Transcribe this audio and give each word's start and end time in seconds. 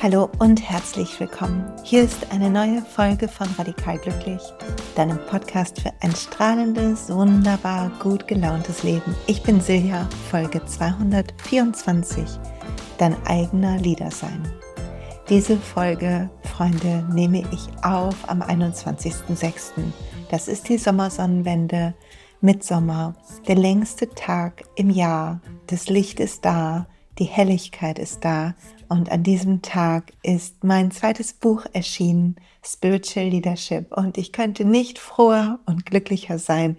Hallo 0.00 0.30
und 0.38 0.60
herzlich 0.60 1.18
willkommen. 1.18 1.72
Hier 1.82 2.04
ist 2.04 2.30
eine 2.30 2.50
neue 2.50 2.82
Folge 2.82 3.26
von 3.26 3.48
Radikal 3.58 3.98
Glücklich, 3.98 4.40
deinem 4.94 5.18
Podcast 5.26 5.80
für 5.80 5.92
ein 6.00 6.14
strahlendes, 6.14 7.08
wunderbar 7.08 7.90
gut 8.00 8.28
gelauntes 8.28 8.84
Leben. 8.84 9.16
Ich 9.26 9.42
bin 9.42 9.60
Silja, 9.60 10.08
Folge 10.30 10.64
224, 10.64 12.24
dein 12.98 13.16
eigener 13.26 13.78
Leader 13.78 14.12
sein. 14.12 14.40
Diese 15.28 15.56
Folge, 15.56 16.28
Freunde, 16.42 17.06
nehme 17.12 17.44
ich 17.52 17.68
auf 17.84 18.28
am 18.28 18.42
21.06. 18.42 19.72
Das 20.30 20.48
ist 20.48 20.68
die 20.68 20.78
Sommersonnenwende, 20.78 21.94
Mitsommer, 22.40 23.14
der 23.46 23.54
längste 23.54 24.08
Tag 24.10 24.64
im 24.74 24.90
Jahr. 24.90 25.40
Das 25.68 25.88
Licht 25.88 26.18
ist 26.18 26.44
da, 26.44 26.88
die 27.20 27.24
Helligkeit 27.24 28.00
ist 28.00 28.24
da 28.24 28.54
und 28.88 29.12
an 29.12 29.22
diesem 29.22 29.62
Tag 29.62 30.12
ist 30.24 30.64
mein 30.64 30.90
zweites 30.90 31.32
Buch 31.32 31.66
erschienen, 31.72 32.34
Spiritual 32.64 33.28
Leadership. 33.28 33.96
Und 33.96 34.18
ich 34.18 34.32
könnte 34.32 34.64
nicht 34.64 34.98
froher 34.98 35.60
und 35.66 35.86
glücklicher 35.86 36.40
sein 36.40 36.76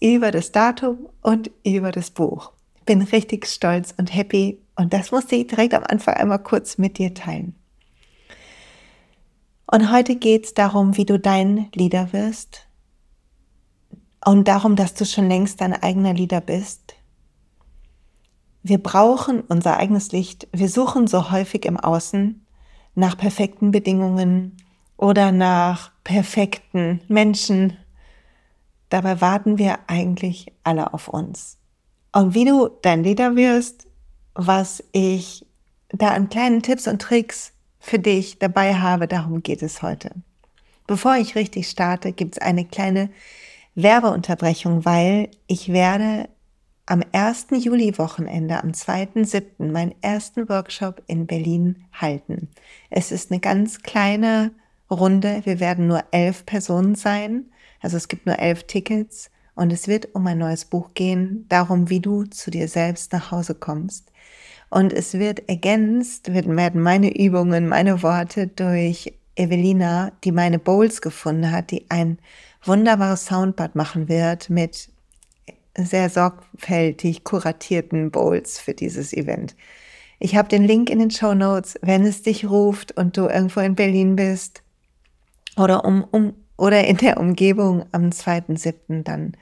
über 0.00 0.30
das 0.30 0.52
Datum 0.52 1.08
und 1.22 1.50
über 1.64 1.92
das 1.92 2.10
Buch. 2.10 2.52
Bin 2.84 3.00
richtig 3.00 3.46
stolz 3.46 3.94
und 3.96 4.14
happy 4.14 4.58
und 4.76 4.92
das 4.92 5.12
musste 5.12 5.36
ich 5.36 5.46
direkt 5.46 5.72
am 5.72 5.84
Anfang 5.84 6.14
einmal 6.14 6.42
kurz 6.42 6.76
mit 6.76 6.98
dir 6.98 7.14
teilen. 7.14 7.54
Und 9.70 9.92
heute 9.92 10.16
geht 10.16 10.46
es 10.46 10.54
darum, 10.54 10.96
wie 10.96 11.04
du 11.04 11.18
dein 11.18 11.68
Leader 11.74 12.12
wirst 12.12 12.66
und 14.24 14.48
darum, 14.48 14.76
dass 14.76 14.94
du 14.94 15.04
schon 15.04 15.28
längst 15.28 15.60
dein 15.60 15.72
eigener 15.72 16.12
Leader 16.12 16.40
bist 16.40 16.96
wir 18.62 18.78
brauchen 18.78 19.40
unser 19.42 19.78
eigenes 19.78 20.12
Licht. 20.12 20.48
Wir 20.52 20.68
suchen 20.68 21.06
so 21.06 21.30
häufig 21.30 21.64
im 21.64 21.78
Außen 21.78 22.44
nach 22.94 23.16
perfekten 23.16 23.70
Bedingungen 23.70 24.56
oder 24.96 25.32
nach 25.32 25.92
perfekten 26.04 27.00
Menschen. 27.08 27.76
Dabei 28.90 29.20
warten 29.20 29.56
wir 29.56 29.78
eigentlich 29.86 30.52
alle 30.62 30.92
auf 30.92 31.08
uns. 31.08 31.58
Und 32.12 32.34
wie 32.34 32.44
du 32.44 32.68
dein 32.82 33.02
Leader 33.02 33.36
wirst, 33.36 33.86
was 34.34 34.84
ich 34.92 35.46
da 35.88 36.08
an 36.08 36.28
kleinen 36.28 36.62
Tipps 36.62 36.86
und 36.86 37.00
Tricks 37.00 37.52
für 37.80 37.98
dich 37.98 38.38
dabei 38.38 38.74
habe, 38.74 39.08
darum 39.08 39.42
geht 39.42 39.62
es 39.62 39.82
heute. 39.82 40.10
Bevor 40.86 41.16
ich 41.16 41.34
richtig 41.34 41.68
starte, 41.68 42.12
gibt 42.12 42.36
es 42.36 42.42
eine 42.42 42.64
kleine 42.64 43.10
Werbeunterbrechung, 43.74 44.84
weil 44.84 45.30
ich 45.46 45.72
werde 45.72 46.28
am 46.86 47.02
1. 47.12 47.46
Juli-Wochenende, 47.52 48.62
am 48.62 48.70
2.7., 48.70 49.70
meinen 49.70 49.94
ersten 50.02 50.48
Workshop 50.48 51.02
in 51.06 51.26
Berlin 51.26 51.84
halten. 51.92 52.48
Es 52.90 53.12
ist 53.12 53.30
eine 53.30 53.40
ganz 53.40 53.82
kleine 53.82 54.50
Runde. 54.90 55.42
Wir 55.44 55.60
werden 55.60 55.86
nur 55.86 56.02
elf 56.10 56.44
Personen 56.44 56.96
sein. 56.96 57.44
Also 57.80 57.96
es 57.96 58.08
gibt 58.08 58.26
nur 58.26 58.38
elf 58.38 58.64
Tickets 58.64 59.30
und 59.54 59.72
es 59.72 59.88
wird 59.88 60.14
um 60.14 60.26
ein 60.26 60.38
neues 60.38 60.64
Buch 60.64 60.94
gehen, 60.94 61.46
darum, 61.48 61.90
wie 61.90 62.00
du 62.00 62.24
zu 62.24 62.50
dir 62.50 62.66
selbst 62.66 63.12
nach 63.12 63.30
Hause 63.30 63.54
kommst. 63.54 64.09
Und 64.70 64.92
es 64.92 65.14
wird 65.14 65.48
ergänzt, 65.48 66.32
werden 66.32 66.80
meine 66.82 67.16
Übungen, 67.16 67.68
meine 67.68 68.02
Worte 68.02 68.46
durch 68.46 69.12
Evelina, 69.34 70.12
die 70.22 70.32
meine 70.32 70.58
Bowls 70.58 71.02
gefunden 71.02 71.50
hat, 71.50 71.72
die 71.72 71.86
ein 71.88 72.18
wunderbares 72.64 73.26
Soundbad 73.26 73.74
machen 73.74 74.08
wird 74.08 74.48
mit 74.48 74.88
sehr 75.76 76.08
sorgfältig 76.08 77.24
kuratierten 77.24 78.10
Bowls 78.10 78.58
für 78.58 78.74
dieses 78.74 79.12
Event. 79.12 79.56
Ich 80.18 80.36
habe 80.36 80.48
den 80.48 80.64
Link 80.64 80.90
in 80.90 80.98
den 80.98 81.10
Show 81.10 81.34
Notes, 81.34 81.76
wenn 81.82 82.04
es 82.04 82.22
dich 82.22 82.48
ruft 82.48 82.92
und 82.92 83.16
du 83.16 83.26
irgendwo 83.26 83.60
in 83.60 83.74
Berlin 83.74 84.16
bist 84.16 84.62
oder 85.56 85.84
um, 85.84 86.04
um 86.10 86.34
oder 86.56 86.84
in 86.86 86.98
der 86.98 87.18
Umgebung 87.18 87.86
am 87.92 88.10
2.7., 88.10 89.02
dann 89.02 89.32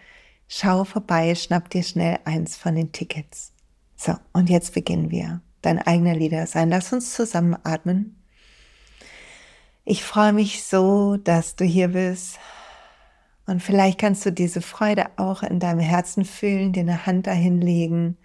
schau 0.47 0.85
vorbei, 0.85 1.35
schnapp 1.35 1.69
dir 1.69 1.83
schnell 1.83 2.21
eins 2.25 2.57
von 2.57 2.77
den 2.77 2.93
Tickets. 2.93 3.53
So, 3.99 4.15
und 4.33 4.49
jetzt 4.49 4.75
beginnen 4.75 5.11
wir. 5.11 5.43
Dein 5.61 5.79
eigener 5.79 6.15
Leader 6.15 6.47
sein. 6.47 6.71
Lass 6.71 6.93
uns 6.93 7.13
zusammen 7.13 7.57
atmen. 7.65 8.23
Ich 9.85 10.05
freue 10.05 10.33
mich 10.33 10.63
so, 10.63 11.17
dass 11.17 11.57
du 11.57 11.65
hier 11.65 11.89
bist. 11.89 12.39
Und 13.47 13.61
vielleicht 13.61 13.99
kannst 13.99 14.25
du 14.25 14.31
diese 14.31 14.61
Freude 14.63 15.07
auch 15.17 15.43
in 15.43 15.59
deinem 15.59 15.81
Herzen 15.81 16.25
fühlen, 16.25 16.73
dir 16.73 16.83
eine 16.83 17.07
Hand 17.07 17.27
dahin 17.27 17.61
legen 17.61 18.17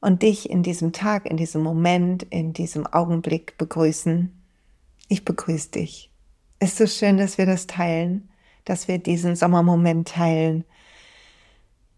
und 0.00 0.22
dich 0.22 0.48
in 0.48 0.62
diesem 0.62 0.92
Tag, 0.92 1.26
in 1.26 1.36
diesem 1.36 1.62
Moment, 1.62 2.22
in 2.22 2.52
diesem 2.52 2.86
Augenblick 2.86 3.58
begrüßen. 3.58 4.32
Ich 5.08 5.24
begrüße 5.24 5.72
dich. 5.72 6.10
Ist 6.60 6.78
so 6.78 6.86
schön, 6.86 7.18
dass 7.18 7.36
wir 7.36 7.46
das 7.46 7.66
teilen, 7.66 8.30
dass 8.64 8.88
wir 8.88 8.98
diesen 8.98 9.36
Sommermoment 9.36 10.08
teilen. 10.08 10.64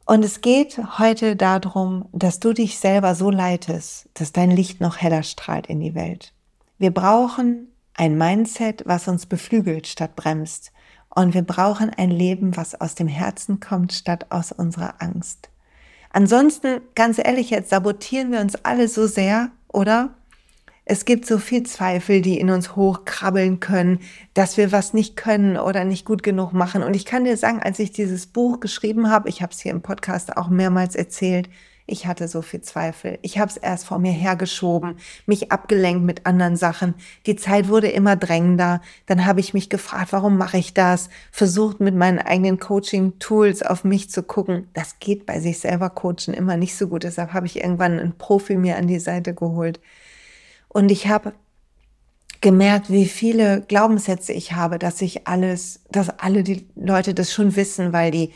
Und 0.08 0.24
es 0.24 0.40
geht 0.40 0.78
heute 0.98 1.34
darum, 1.34 2.08
dass 2.12 2.38
du 2.38 2.52
dich 2.52 2.78
selber 2.78 3.16
so 3.16 3.28
leitest, 3.28 4.08
dass 4.14 4.30
dein 4.30 4.52
Licht 4.52 4.80
noch 4.80 4.98
heller 4.98 5.24
strahlt 5.24 5.66
in 5.66 5.80
die 5.80 5.96
Welt. 5.96 6.32
Wir 6.78 6.92
brauchen 6.92 7.72
ein 7.94 8.16
Mindset, 8.16 8.84
was 8.86 9.08
uns 9.08 9.26
beflügelt 9.26 9.88
statt 9.88 10.14
bremst. 10.14 10.72
Und 11.08 11.34
wir 11.34 11.42
brauchen 11.42 11.90
ein 11.90 12.10
Leben, 12.10 12.56
was 12.56 12.80
aus 12.80 12.94
dem 12.94 13.08
Herzen 13.08 13.58
kommt, 13.58 13.92
statt 13.92 14.26
aus 14.28 14.52
unserer 14.52 15.02
Angst. 15.02 15.50
Ansonsten, 16.10 16.82
ganz 16.94 17.18
ehrlich, 17.18 17.50
jetzt 17.50 17.70
sabotieren 17.70 18.30
wir 18.30 18.40
uns 18.40 18.54
alle 18.64 18.86
so 18.86 19.08
sehr, 19.08 19.50
oder? 19.72 20.14
Es 20.88 21.04
gibt 21.04 21.26
so 21.26 21.38
viel 21.38 21.64
Zweifel, 21.64 22.22
die 22.22 22.38
in 22.38 22.48
uns 22.48 22.76
hochkrabbeln 22.76 23.58
können, 23.58 23.98
dass 24.34 24.56
wir 24.56 24.70
was 24.70 24.94
nicht 24.94 25.16
können 25.16 25.56
oder 25.56 25.84
nicht 25.84 26.04
gut 26.06 26.22
genug 26.22 26.52
machen. 26.52 26.84
Und 26.84 26.94
ich 26.94 27.04
kann 27.04 27.24
dir 27.24 27.36
sagen, 27.36 27.60
als 27.60 27.80
ich 27.80 27.90
dieses 27.90 28.28
Buch 28.28 28.60
geschrieben 28.60 29.10
habe, 29.10 29.28
ich 29.28 29.42
habe 29.42 29.52
es 29.52 29.58
hier 29.58 29.72
im 29.72 29.82
Podcast 29.82 30.36
auch 30.36 30.48
mehrmals 30.48 30.94
erzählt, 30.94 31.48
ich 31.88 32.06
hatte 32.06 32.28
so 32.28 32.40
viel 32.40 32.60
Zweifel. 32.60 33.18
Ich 33.22 33.38
habe 33.38 33.50
es 33.50 33.56
erst 33.56 33.86
vor 33.86 33.98
mir 33.98 34.12
hergeschoben, 34.12 34.96
mich 35.26 35.50
abgelenkt 35.50 36.04
mit 36.04 36.24
anderen 36.24 36.54
Sachen. 36.54 36.94
Die 37.26 37.34
Zeit 37.34 37.68
wurde 37.68 37.88
immer 37.88 38.14
drängender. 38.14 38.80
Dann 39.06 39.26
habe 39.26 39.40
ich 39.40 39.54
mich 39.54 39.68
gefragt, 39.68 40.12
warum 40.12 40.38
mache 40.38 40.58
ich 40.58 40.72
das? 40.72 41.08
Versucht 41.32 41.80
mit 41.80 41.96
meinen 41.96 42.20
eigenen 42.20 42.60
Coaching-Tools 42.60 43.62
auf 43.62 43.82
mich 43.82 44.08
zu 44.10 44.22
gucken. 44.22 44.68
Das 44.72 45.00
geht 45.00 45.26
bei 45.26 45.40
sich 45.40 45.58
selber 45.58 45.90
coachen 45.90 46.32
immer 46.34 46.56
nicht 46.56 46.76
so 46.76 46.86
gut. 46.86 47.02
Deshalb 47.02 47.32
habe 47.32 47.46
ich 47.46 47.56
irgendwann 47.60 47.98
einen 47.98 48.18
Profi 48.18 48.56
mir 48.56 48.76
an 48.76 48.86
die 48.86 49.00
Seite 49.00 49.34
geholt. 49.34 49.80
Und 50.76 50.90
ich 50.90 51.08
habe 51.08 51.32
gemerkt, 52.42 52.90
wie 52.90 53.06
viele 53.06 53.62
Glaubenssätze 53.62 54.34
ich 54.34 54.52
habe, 54.52 54.78
dass 54.78 55.00
ich 55.00 55.26
alles, 55.26 55.80
dass 55.90 56.10
alle 56.18 56.42
die 56.42 56.66
Leute 56.74 57.14
das 57.14 57.32
schon 57.32 57.56
wissen, 57.56 57.94
weil 57.94 58.10
die 58.10 58.34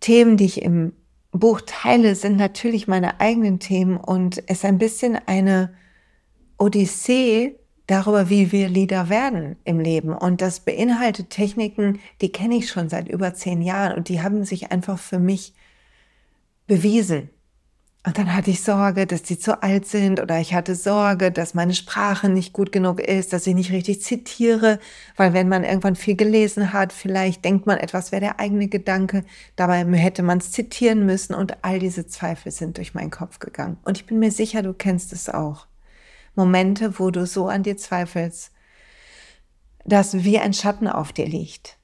Themen, 0.00 0.36
die 0.36 0.46
ich 0.46 0.62
im 0.62 0.94
Buchteile 1.30 2.16
sind 2.16 2.38
natürlich 2.38 2.88
meine 2.88 3.20
eigenen 3.20 3.60
Themen 3.60 3.98
und 3.98 4.42
es 4.48 4.64
ein 4.64 4.78
bisschen 4.78 5.16
eine 5.26 5.72
Odyssee 6.58 7.54
darüber, 7.86 8.28
wie 8.30 8.50
wir 8.50 8.68
Leader 8.68 9.08
werden 9.08 9.54
im 9.62 9.78
Leben. 9.78 10.12
Und 10.12 10.40
das 10.40 10.58
beinhaltet 10.58 11.30
Techniken, 11.30 12.00
die 12.20 12.32
kenne 12.32 12.56
ich 12.56 12.68
schon 12.68 12.88
seit 12.88 13.06
über 13.06 13.32
zehn 13.32 13.62
Jahren 13.62 13.96
und 13.96 14.08
die 14.08 14.20
haben 14.20 14.42
sich 14.42 14.72
einfach 14.72 14.98
für 14.98 15.20
mich 15.20 15.54
bewiesen. 16.66 17.30
Und 18.06 18.18
dann 18.18 18.34
hatte 18.34 18.50
ich 18.50 18.62
Sorge, 18.62 19.06
dass 19.06 19.22
die 19.22 19.38
zu 19.38 19.62
alt 19.62 19.86
sind 19.86 20.20
oder 20.20 20.38
ich 20.38 20.52
hatte 20.52 20.74
Sorge, 20.74 21.32
dass 21.32 21.54
meine 21.54 21.72
Sprache 21.72 22.28
nicht 22.28 22.52
gut 22.52 22.70
genug 22.70 23.00
ist, 23.00 23.32
dass 23.32 23.46
ich 23.46 23.54
nicht 23.54 23.72
richtig 23.72 24.02
zitiere, 24.02 24.78
weil 25.16 25.32
wenn 25.32 25.48
man 25.48 25.64
irgendwann 25.64 25.96
viel 25.96 26.14
gelesen 26.14 26.74
hat, 26.74 26.92
vielleicht 26.92 27.46
denkt 27.46 27.64
man, 27.66 27.78
etwas 27.78 28.12
wäre 28.12 28.20
der 28.20 28.40
eigene 28.40 28.68
Gedanke, 28.68 29.24
dabei 29.56 29.86
hätte 29.96 30.22
man 30.22 30.36
es 30.36 30.52
zitieren 30.52 31.06
müssen 31.06 31.32
und 31.32 31.64
all 31.64 31.78
diese 31.78 32.06
Zweifel 32.06 32.52
sind 32.52 32.76
durch 32.76 32.92
meinen 32.92 33.10
Kopf 33.10 33.38
gegangen. 33.38 33.78
Und 33.84 33.96
ich 33.96 34.04
bin 34.04 34.18
mir 34.18 34.30
sicher, 34.30 34.60
du 34.60 34.74
kennst 34.74 35.14
es 35.14 35.30
auch. 35.30 35.66
Momente, 36.34 36.98
wo 36.98 37.10
du 37.10 37.24
so 37.26 37.48
an 37.48 37.62
dir 37.62 37.78
zweifelst, 37.78 38.52
dass 39.86 40.24
wie 40.24 40.38
ein 40.38 40.52
Schatten 40.52 40.88
auf 40.88 41.14
dir 41.14 41.26
liegt. 41.26 41.78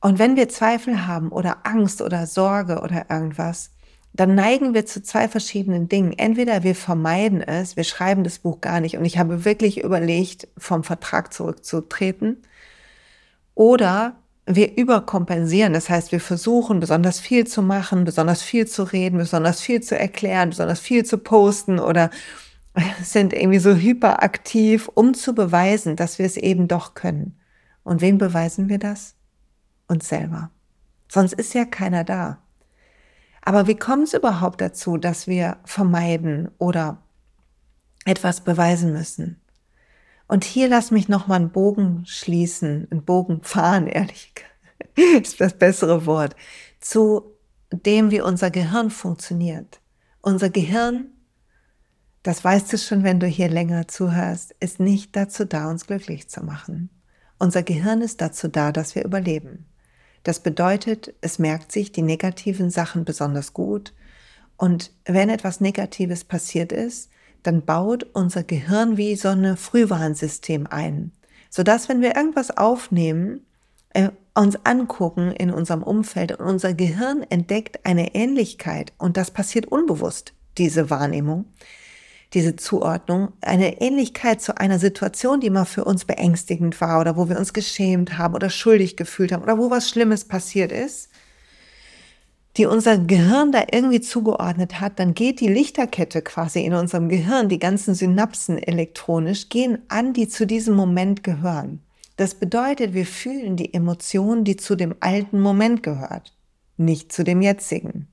Und 0.00 0.20
wenn 0.20 0.36
wir 0.36 0.48
Zweifel 0.48 1.08
haben 1.08 1.30
oder 1.30 1.66
Angst 1.66 2.00
oder 2.00 2.28
Sorge 2.28 2.80
oder 2.80 3.06
irgendwas, 3.10 3.70
dann 4.12 4.34
neigen 4.34 4.74
wir 4.74 4.86
zu 4.86 5.02
zwei 5.02 5.28
verschiedenen 5.28 5.88
Dingen. 5.88 6.12
Entweder 6.12 6.62
wir 6.64 6.74
vermeiden 6.74 7.40
es, 7.40 7.76
wir 7.76 7.84
schreiben 7.84 8.24
das 8.24 8.40
Buch 8.40 8.60
gar 8.60 8.80
nicht 8.80 8.96
und 8.96 9.04
ich 9.04 9.18
habe 9.18 9.44
wirklich 9.44 9.82
überlegt, 9.84 10.48
vom 10.56 10.82
Vertrag 10.82 11.32
zurückzutreten. 11.32 12.42
Oder 13.54 14.16
wir 14.46 14.76
überkompensieren, 14.76 15.72
das 15.72 15.90
heißt, 15.90 16.10
wir 16.10 16.20
versuchen 16.20 16.80
besonders 16.80 17.20
viel 17.20 17.46
zu 17.46 17.62
machen, 17.62 18.04
besonders 18.04 18.42
viel 18.42 18.66
zu 18.66 18.82
reden, 18.84 19.18
besonders 19.18 19.60
viel 19.60 19.82
zu 19.82 19.98
erklären, 19.98 20.50
besonders 20.50 20.80
viel 20.80 21.04
zu 21.04 21.18
posten 21.18 21.78
oder 21.78 22.10
sind 23.02 23.32
irgendwie 23.32 23.58
so 23.58 23.74
hyperaktiv, 23.74 24.88
um 24.94 25.14
zu 25.14 25.34
beweisen, 25.34 25.96
dass 25.96 26.18
wir 26.18 26.26
es 26.26 26.36
eben 26.36 26.66
doch 26.66 26.94
können. 26.94 27.38
Und 27.84 28.00
wem 28.00 28.18
beweisen 28.18 28.68
wir 28.68 28.78
das? 28.78 29.14
Uns 29.86 30.08
selber. 30.08 30.50
Sonst 31.10 31.34
ist 31.34 31.54
ja 31.54 31.64
keiner 31.64 32.04
da. 32.04 32.38
Aber 33.48 33.66
wie 33.66 33.76
kommt 33.76 34.08
es 34.08 34.12
überhaupt 34.12 34.60
dazu, 34.60 34.98
dass 34.98 35.26
wir 35.26 35.56
vermeiden 35.64 36.50
oder 36.58 37.00
etwas 38.04 38.42
beweisen 38.42 38.92
müssen? 38.92 39.40
Und 40.26 40.44
hier 40.44 40.68
lass 40.68 40.90
mich 40.90 41.08
noch 41.08 41.28
mal 41.28 41.36
einen 41.36 41.50
Bogen 41.50 42.04
schließen, 42.04 42.88
einen 42.90 43.06
Bogen 43.06 43.40
fahren, 43.42 43.86
ehrlich 43.86 44.34
ist 45.18 45.40
das 45.40 45.54
bessere 45.54 46.04
Wort, 46.04 46.36
zu 46.78 47.22
dem, 47.72 48.10
wie 48.10 48.20
unser 48.20 48.50
Gehirn 48.50 48.90
funktioniert. 48.90 49.80
Unser 50.20 50.50
Gehirn, 50.50 51.06
das 52.22 52.44
weißt 52.44 52.70
du 52.70 52.76
schon, 52.76 53.02
wenn 53.02 53.18
du 53.18 53.26
hier 53.26 53.48
länger 53.48 53.88
zuhörst, 53.88 54.54
ist 54.60 54.78
nicht 54.78 55.16
dazu 55.16 55.46
da, 55.46 55.70
uns 55.70 55.86
glücklich 55.86 56.28
zu 56.28 56.44
machen. 56.44 56.90
Unser 57.38 57.62
Gehirn 57.62 58.02
ist 58.02 58.20
dazu 58.20 58.48
da, 58.48 58.72
dass 58.72 58.94
wir 58.94 59.06
überleben. 59.06 59.64
Das 60.22 60.40
bedeutet, 60.40 61.14
es 61.20 61.38
merkt 61.38 61.72
sich 61.72 61.92
die 61.92 62.02
negativen 62.02 62.70
Sachen 62.70 63.04
besonders 63.04 63.52
gut. 63.52 63.94
Und 64.56 64.90
wenn 65.04 65.28
etwas 65.30 65.60
Negatives 65.60 66.24
passiert 66.24 66.72
ist, 66.72 67.10
dann 67.42 67.64
baut 67.64 68.06
unser 68.12 68.42
Gehirn 68.42 68.96
wie 68.96 69.14
so 69.14 69.28
ein 69.28 69.56
Frühwarnsystem 69.56 70.66
ein, 70.68 71.12
sodass 71.50 71.88
wenn 71.88 72.00
wir 72.00 72.16
irgendwas 72.16 72.56
aufnehmen, 72.56 73.46
äh, 73.90 74.10
uns 74.34 74.56
angucken 74.64 75.32
in 75.32 75.50
unserem 75.50 75.82
Umfeld 75.82 76.32
und 76.32 76.46
unser 76.46 76.74
Gehirn 76.74 77.24
entdeckt 77.28 77.84
eine 77.84 78.14
Ähnlichkeit 78.14 78.92
und 78.98 79.16
das 79.16 79.30
passiert 79.30 79.66
unbewusst, 79.66 80.34
diese 80.58 80.90
Wahrnehmung, 80.90 81.46
diese 82.34 82.56
Zuordnung, 82.56 83.32
eine 83.40 83.80
Ähnlichkeit 83.80 84.42
zu 84.42 84.58
einer 84.58 84.78
Situation, 84.78 85.40
die 85.40 85.50
mal 85.50 85.64
für 85.64 85.84
uns 85.84 86.04
beängstigend 86.04 86.78
war 86.80 87.00
oder 87.00 87.16
wo 87.16 87.28
wir 87.28 87.38
uns 87.38 87.52
geschämt 87.52 88.18
haben 88.18 88.34
oder 88.34 88.50
schuldig 88.50 88.96
gefühlt 88.96 89.32
haben 89.32 89.42
oder 89.42 89.58
wo 89.58 89.70
was 89.70 89.88
Schlimmes 89.88 90.26
passiert 90.26 90.70
ist, 90.70 91.08
die 92.58 92.66
unser 92.66 92.98
Gehirn 92.98 93.52
da 93.52 93.64
irgendwie 93.70 94.00
zugeordnet 94.00 94.80
hat, 94.80 94.98
dann 94.98 95.14
geht 95.14 95.40
die 95.40 95.48
Lichterkette 95.48 96.22
quasi 96.22 96.64
in 96.64 96.74
unserem 96.74 97.08
Gehirn, 97.08 97.48
die 97.48 97.60
ganzen 97.60 97.94
Synapsen 97.94 98.58
elektronisch 98.58 99.48
gehen 99.48 99.78
an, 99.88 100.12
die 100.12 100.28
zu 100.28 100.46
diesem 100.46 100.74
Moment 100.74 101.22
gehören. 101.22 101.80
Das 102.16 102.34
bedeutet, 102.34 102.94
wir 102.94 103.06
fühlen 103.06 103.56
die 103.56 103.72
Emotion, 103.72 104.42
die 104.42 104.56
zu 104.56 104.74
dem 104.74 104.96
alten 104.98 105.40
Moment 105.40 105.84
gehört, 105.84 106.34
nicht 106.76 107.12
zu 107.12 107.22
dem 107.22 107.40
jetzigen. 107.40 108.08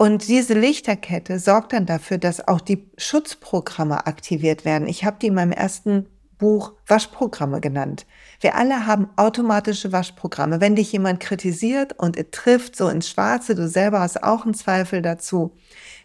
Und 0.00 0.28
diese 0.28 0.54
Lichterkette 0.54 1.38
sorgt 1.38 1.74
dann 1.74 1.84
dafür, 1.84 2.16
dass 2.16 2.48
auch 2.48 2.62
die 2.62 2.90
Schutzprogramme 2.96 4.06
aktiviert 4.06 4.64
werden. 4.64 4.88
Ich 4.88 5.04
habe 5.04 5.18
die 5.20 5.26
in 5.26 5.34
meinem 5.34 5.52
ersten 5.52 6.06
Buch 6.38 6.72
Waschprogramme 6.86 7.60
genannt. 7.60 8.06
Wir 8.40 8.54
alle 8.54 8.86
haben 8.86 9.10
automatische 9.16 9.92
Waschprogramme. 9.92 10.62
Wenn 10.62 10.74
dich 10.74 10.90
jemand 10.90 11.20
kritisiert 11.20 11.92
und 11.98 12.16
trifft 12.32 12.76
so 12.76 12.88
ins 12.88 13.10
Schwarze, 13.10 13.54
du 13.54 13.68
selber 13.68 14.00
hast 14.00 14.22
auch 14.22 14.46
einen 14.46 14.54
Zweifel 14.54 15.02
dazu, 15.02 15.54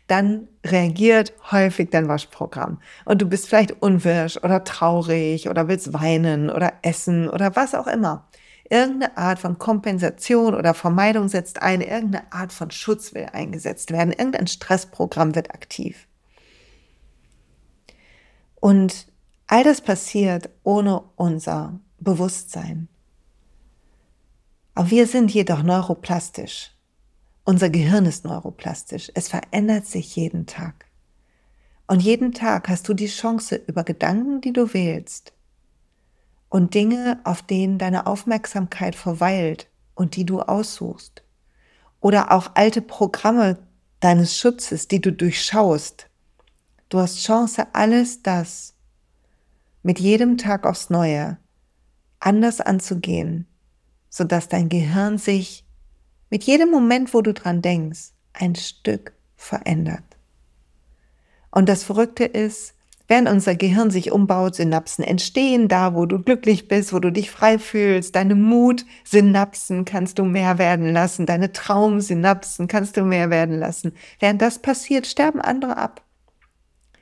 dann 0.07 0.50
reagiert 0.65 1.31
häufig 1.53 1.89
dein 1.89 2.09
Waschprogramm. 2.09 2.81
Und 3.06 3.21
du 3.21 3.30
bist 3.30 3.47
vielleicht 3.47 3.81
unwirsch 3.81 4.36
oder 4.36 4.65
traurig 4.65 5.47
oder 5.47 5.69
willst 5.69 5.94
weinen 5.94 6.50
oder 6.50 6.74
essen 6.81 7.30
oder 7.30 7.56
was 7.56 7.74
auch 7.74 7.88
immer. 7.88 8.27
Irgendeine 8.70 9.18
Art 9.18 9.40
von 9.40 9.58
Kompensation 9.60 10.56
oder 10.56 10.74
Vermeidung 10.74 11.28
setzt 11.28 11.62
ein, 11.62 11.82
irgendeine 11.82 12.32
Art 12.32 12.52
von 12.52 12.72
Schutz 12.72 13.14
will 13.14 13.28
eingesetzt 13.32 13.92
werden, 13.92 14.12
irgendein 14.12 14.48
Stressprogramm 14.48 15.36
wird 15.36 15.54
aktiv. 15.54 16.08
Und 18.56 19.08
All 19.48 19.64
das 19.64 19.82
passiert 19.82 20.50
ohne 20.64 21.04
unser 21.16 21.80
Bewusstsein. 22.00 22.88
Aber 24.74 24.90
wir 24.90 25.08
sind 25.08 25.32
jedoch 25.32 25.62
neuroplastisch. 25.62 26.72
Unser 27.44 27.70
Gehirn 27.70 28.06
ist 28.06 28.26
neuroplastisch. 28.26 29.12
Es 29.14 29.28
verändert 29.28 29.86
sich 29.86 30.16
jeden 30.16 30.48
Tag. 30.48 30.86
Und 31.88 32.02
jeden 32.02 32.32
Tag 32.32 32.68
hast 32.68 32.90
du 32.90 32.96
die 32.96 33.08
Chance, 33.08 33.62
über 33.68 33.84
Gedanken, 33.84 34.42
die 34.42 34.52
du 34.52 34.74
wählst, 34.74 35.34
und 36.50 36.74
Dinge, 36.74 37.19
auf 37.24 37.42
denen 37.42 37.77
deine 37.77 38.07
Aufmerksamkeit 38.07 38.95
verweilt 38.95 39.68
und 39.95 40.15
die 40.15 40.25
du 40.25 40.42
aussuchst, 40.42 41.24
oder 42.00 42.31
auch 42.31 42.51
alte 42.53 42.81
Programme 42.81 43.57
deines 44.00 44.38
Schutzes, 44.38 44.88
die 44.88 45.01
du 45.01 45.12
durchschaust. 45.12 46.07
Du 46.89 47.00
hast 47.00 47.19
Chance, 47.19 47.65
alles 47.74 48.21
das 48.21 48.75
mit 49.81 50.00
jedem 50.00 50.38
Tag 50.38 50.65
aufs 50.65 50.89
Neue 50.89 51.38
anders 52.19 52.62
anzugehen, 52.62 53.47
sodass 54.09 54.47
dein 54.47 54.69
Gehirn 54.69 55.18
sich 55.18 55.65
mit 56.30 56.44
jedem 56.44 56.69
Moment, 56.69 57.13
wo 57.13 57.21
du 57.21 57.33
dran 57.33 57.62
denkst, 57.62 58.12
ein 58.33 58.56
Stück 58.56 59.13
verändert. 59.36 60.03
Und 61.51 61.69
das 61.69 61.83
Verrückte 61.83 62.25
ist, 62.25 62.75
während 63.07 63.30
unser 63.30 63.56
Gehirn 63.56 63.92
sich 63.92 64.12
umbaut, 64.12 64.56
Synapsen 64.56 65.04
entstehen, 65.04 65.68
da 65.68 65.94
wo 65.94 66.06
du 66.06 66.19
glücklich 66.19 66.68
bist, 66.68 66.94
wo 66.94 67.00
du 67.00 67.12
dich 67.12 67.31
frei 67.31 67.60
fühlst, 67.60 68.16
deine 68.16 68.36
Mut-Synapsen 68.36 69.86
kannst 69.86 70.19
du 70.19 70.25
mehr 70.25 70.57
werden 70.57 70.92
lassen, 70.92 71.25
deine 71.25 71.52
Traum-Synapsen 71.52 72.68
kannst 72.68 72.98
du 72.98 73.04
mehr 73.04 73.30
werden 73.30 73.60
lassen. 73.60 73.94
Während 74.19 74.42
das 74.42 74.60
passiert, 74.60 75.07
sterben 75.07 75.42
andere 75.42 75.78
ab. 75.78 76.02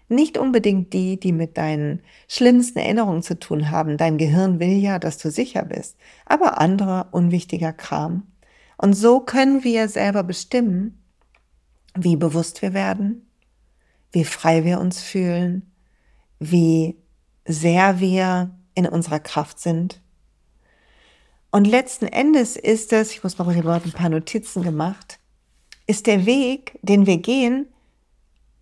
Nicht 0.10 0.38
unbedingt 0.38 0.94
die, 0.94 1.20
die 1.20 1.32
mit 1.32 1.58
deinen 1.58 2.02
schlimmsten 2.28 2.80
Erinnerungen 2.80 3.24
zu 3.24 3.40
tun 3.40 3.72
haben. 3.72 3.98
Dein 3.98 4.18
Gehirn 4.18 4.60
will 4.60 4.78
ja, 4.78 5.00
dass 5.00 5.18
du 5.18 5.32
sicher 5.32 5.64
bist. 5.64 5.98
Aber 6.26 6.60
anderer 6.60 7.08
unwichtiger 7.12 7.74
Kram. 7.74 8.28
Und 8.78 8.94
so 8.94 9.22
können 9.22 9.64
wir 9.64 9.88
selber 9.88 10.24
bestimmen, 10.24 11.04
wie 11.96 12.16
bewusst 12.16 12.62
wir 12.62 12.74
werden, 12.74 13.28
wie 14.12 14.26
frei 14.26 14.66
wir 14.66 14.80
uns 14.80 15.02
fühlen, 15.02 15.73
wie 16.52 16.98
sehr 17.46 18.00
wir 18.00 18.52
in 18.76 18.88
unserer 18.88 19.20
Kraft 19.20 19.60
sind. 19.60 20.02
Und 21.52 21.66
letzten 21.66 22.08
Endes 22.08 22.56
ist 22.56 22.94
es, 22.94 23.12
ich 23.12 23.24
muss 23.24 23.38
mal 23.38 23.54
hier 23.54 23.66
ein 23.66 23.92
paar 23.92 24.10
Notizen 24.10 24.64
gemacht, 24.64 25.20
ist 25.86 26.08
der 26.08 26.26
Weg, 26.26 26.80
den 26.82 27.06
wir 27.06 27.18
gehen, 27.18 27.68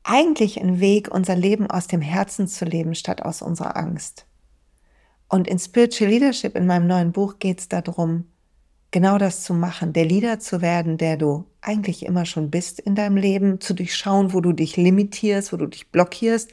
eigentlich 0.03 0.59
ein 0.59 0.79
Weg, 0.79 1.09
unser 1.09 1.35
Leben 1.35 1.69
aus 1.69 1.87
dem 1.87 2.01
Herzen 2.01 2.47
zu 2.47 2.65
leben, 2.65 2.95
statt 2.95 3.21
aus 3.21 3.41
unserer 3.41 3.77
Angst. 3.77 4.25
Und 5.29 5.47
in 5.47 5.59
Spiritual 5.59 6.09
Leadership, 6.09 6.55
in 6.55 6.65
meinem 6.65 6.87
neuen 6.87 7.11
Buch, 7.11 7.39
geht 7.39 7.59
es 7.59 7.69
darum, 7.69 8.25
genau 8.89 9.17
das 9.17 9.43
zu 9.43 9.53
machen, 9.53 9.93
der 9.93 10.05
Leader 10.05 10.39
zu 10.39 10.61
werden, 10.61 10.97
der 10.97 11.15
du 11.15 11.45
eigentlich 11.61 12.05
immer 12.05 12.25
schon 12.25 12.51
bist 12.51 12.79
in 12.79 12.95
deinem 12.95 13.15
Leben, 13.15 13.61
zu 13.61 13.73
durchschauen, 13.73 14.33
wo 14.33 14.41
du 14.41 14.51
dich 14.51 14.75
limitierst, 14.75 15.53
wo 15.53 15.57
du 15.57 15.67
dich 15.67 15.91
blockierst 15.91 16.51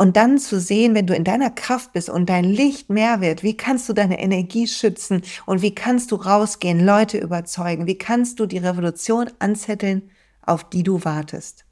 und 0.00 0.16
dann 0.16 0.38
zu 0.38 0.58
sehen, 0.58 0.94
wenn 0.94 1.06
du 1.06 1.14
in 1.14 1.24
deiner 1.24 1.50
Kraft 1.50 1.92
bist 1.92 2.08
und 2.08 2.30
dein 2.30 2.44
Licht 2.44 2.88
mehr 2.88 3.20
wird, 3.20 3.42
wie 3.42 3.54
kannst 3.54 3.86
du 3.86 3.92
deine 3.92 4.18
Energie 4.18 4.66
schützen 4.66 5.20
und 5.44 5.60
wie 5.60 5.74
kannst 5.74 6.10
du 6.10 6.16
rausgehen, 6.16 6.82
Leute 6.82 7.18
überzeugen, 7.18 7.86
wie 7.86 7.98
kannst 7.98 8.40
du 8.40 8.46
die 8.46 8.56
Revolution 8.56 9.30
anzetteln, 9.40 10.10
auf 10.40 10.64
die 10.64 10.84
du 10.84 11.04
wartest. 11.04 11.66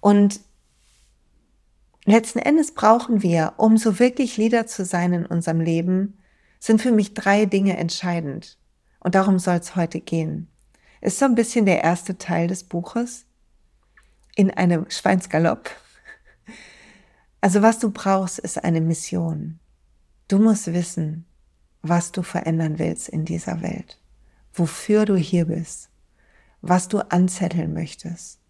Und 0.00 0.40
letzten 2.06 2.40
Endes 2.40 2.74
brauchen 2.74 3.22
wir, 3.22 3.52
um 3.56 3.76
so 3.76 4.00
wirklich 4.00 4.36
Leader 4.36 4.66
zu 4.66 4.84
sein 4.84 5.12
in 5.12 5.26
unserem 5.26 5.60
Leben, 5.60 6.18
sind 6.58 6.82
für 6.82 6.90
mich 6.90 7.14
drei 7.14 7.46
Dinge 7.46 7.76
entscheidend. 7.76 8.58
Und 8.98 9.14
darum 9.14 9.38
soll 9.38 9.58
es 9.58 9.76
heute 9.76 10.00
gehen. 10.00 10.48
Ist 11.00 11.20
so 11.20 11.26
ein 11.26 11.36
bisschen 11.36 11.66
der 11.66 11.84
erste 11.84 12.18
Teil 12.18 12.48
des 12.48 12.64
Buches 12.64 13.26
in 14.34 14.50
einem 14.50 14.86
Schweinsgalopp. 14.90 15.70
Also 17.46 17.62
was 17.62 17.78
du 17.78 17.92
brauchst, 17.92 18.40
ist 18.40 18.64
eine 18.64 18.80
Mission. 18.80 19.60
Du 20.26 20.40
musst 20.40 20.66
wissen, 20.72 21.26
was 21.80 22.10
du 22.10 22.24
verändern 22.24 22.80
willst 22.80 23.08
in 23.08 23.24
dieser 23.24 23.62
Welt, 23.62 24.00
wofür 24.52 25.04
du 25.04 25.14
hier 25.14 25.44
bist, 25.44 25.88
was 26.60 26.88
du 26.88 26.98
anzetteln 27.08 27.72
möchtest. 27.72 28.40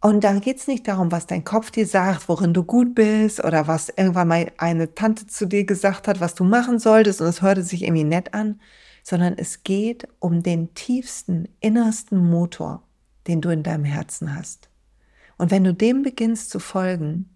Und 0.00 0.22
da 0.22 0.38
geht's 0.38 0.68
nicht 0.68 0.86
darum, 0.86 1.10
was 1.10 1.26
dein 1.26 1.42
Kopf 1.42 1.72
dir 1.72 1.88
sagt, 1.88 2.28
worin 2.28 2.54
du 2.54 2.62
gut 2.62 2.94
bist 2.94 3.42
oder 3.42 3.66
was 3.66 3.88
irgendwann 3.88 4.28
mal 4.28 4.52
eine 4.56 4.94
Tante 4.94 5.26
zu 5.26 5.46
dir 5.46 5.64
gesagt 5.64 6.06
hat, 6.06 6.20
was 6.20 6.36
du 6.36 6.44
machen 6.44 6.78
solltest 6.78 7.20
und 7.20 7.26
es 7.26 7.42
hörte 7.42 7.64
sich 7.64 7.82
irgendwie 7.82 8.04
nett 8.04 8.32
an, 8.32 8.60
sondern 9.02 9.36
es 9.36 9.64
geht 9.64 10.06
um 10.20 10.44
den 10.44 10.72
tiefsten, 10.74 11.48
innersten 11.58 12.30
Motor, 12.30 12.84
den 13.26 13.40
du 13.40 13.48
in 13.48 13.64
deinem 13.64 13.86
Herzen 13.86 14.36
hast. 14.36 14.68
Und 15.36 15.50
wenn 15.50 15.64
du 15.64 15.74
dem 15.74 16.04
beginnst 16.04 16.50
zu 16.50 16.60
folgen, 16.60 17.28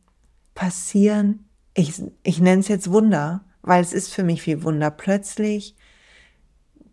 passieren, 0.65 1.45
ich, 1.75 2.03
ich 2.23 2.41
nenne 2.41 2.61
es 2.61 2.69
jetzt 2.69 2.91
Wunder, 2.91 3.45
weil 3.61 3.83
es 3.83 3.93
ist 3.93 4.15
für 4.15 4.23
mich 4.23 4.47
wie 4.47 4.63
Wunder, 4.63 4.91
plötzlich 4.91 5.77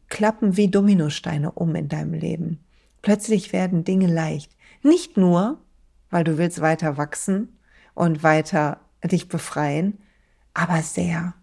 klappen 0.10 0.58
wie 0.58 0.68
Dominosteine 0.68 1.54
um 1.54 1.74
in 1.75 1.88
deinem 1.88 2.13
Leben. 2.13 2.60
Plötzlich 3.01 3.54
werden 3.54 3.86
Dinge 3.86 4.08
leicht. 4.08 4.58
Nicht 4.84 5.16
nur, 5.16 5.62
weil 6.10 6.25
du 6.25 6.38
willst 6.38 6.60
weiter 6.60 6.98
wachsen 6.98 7.58
und 7.94 8.24
weiter 8.24 8.82
dich 9.06 9.30
befreien, 9.30 10.00
aber 10.54 10.82
sehr. 10.82 11.34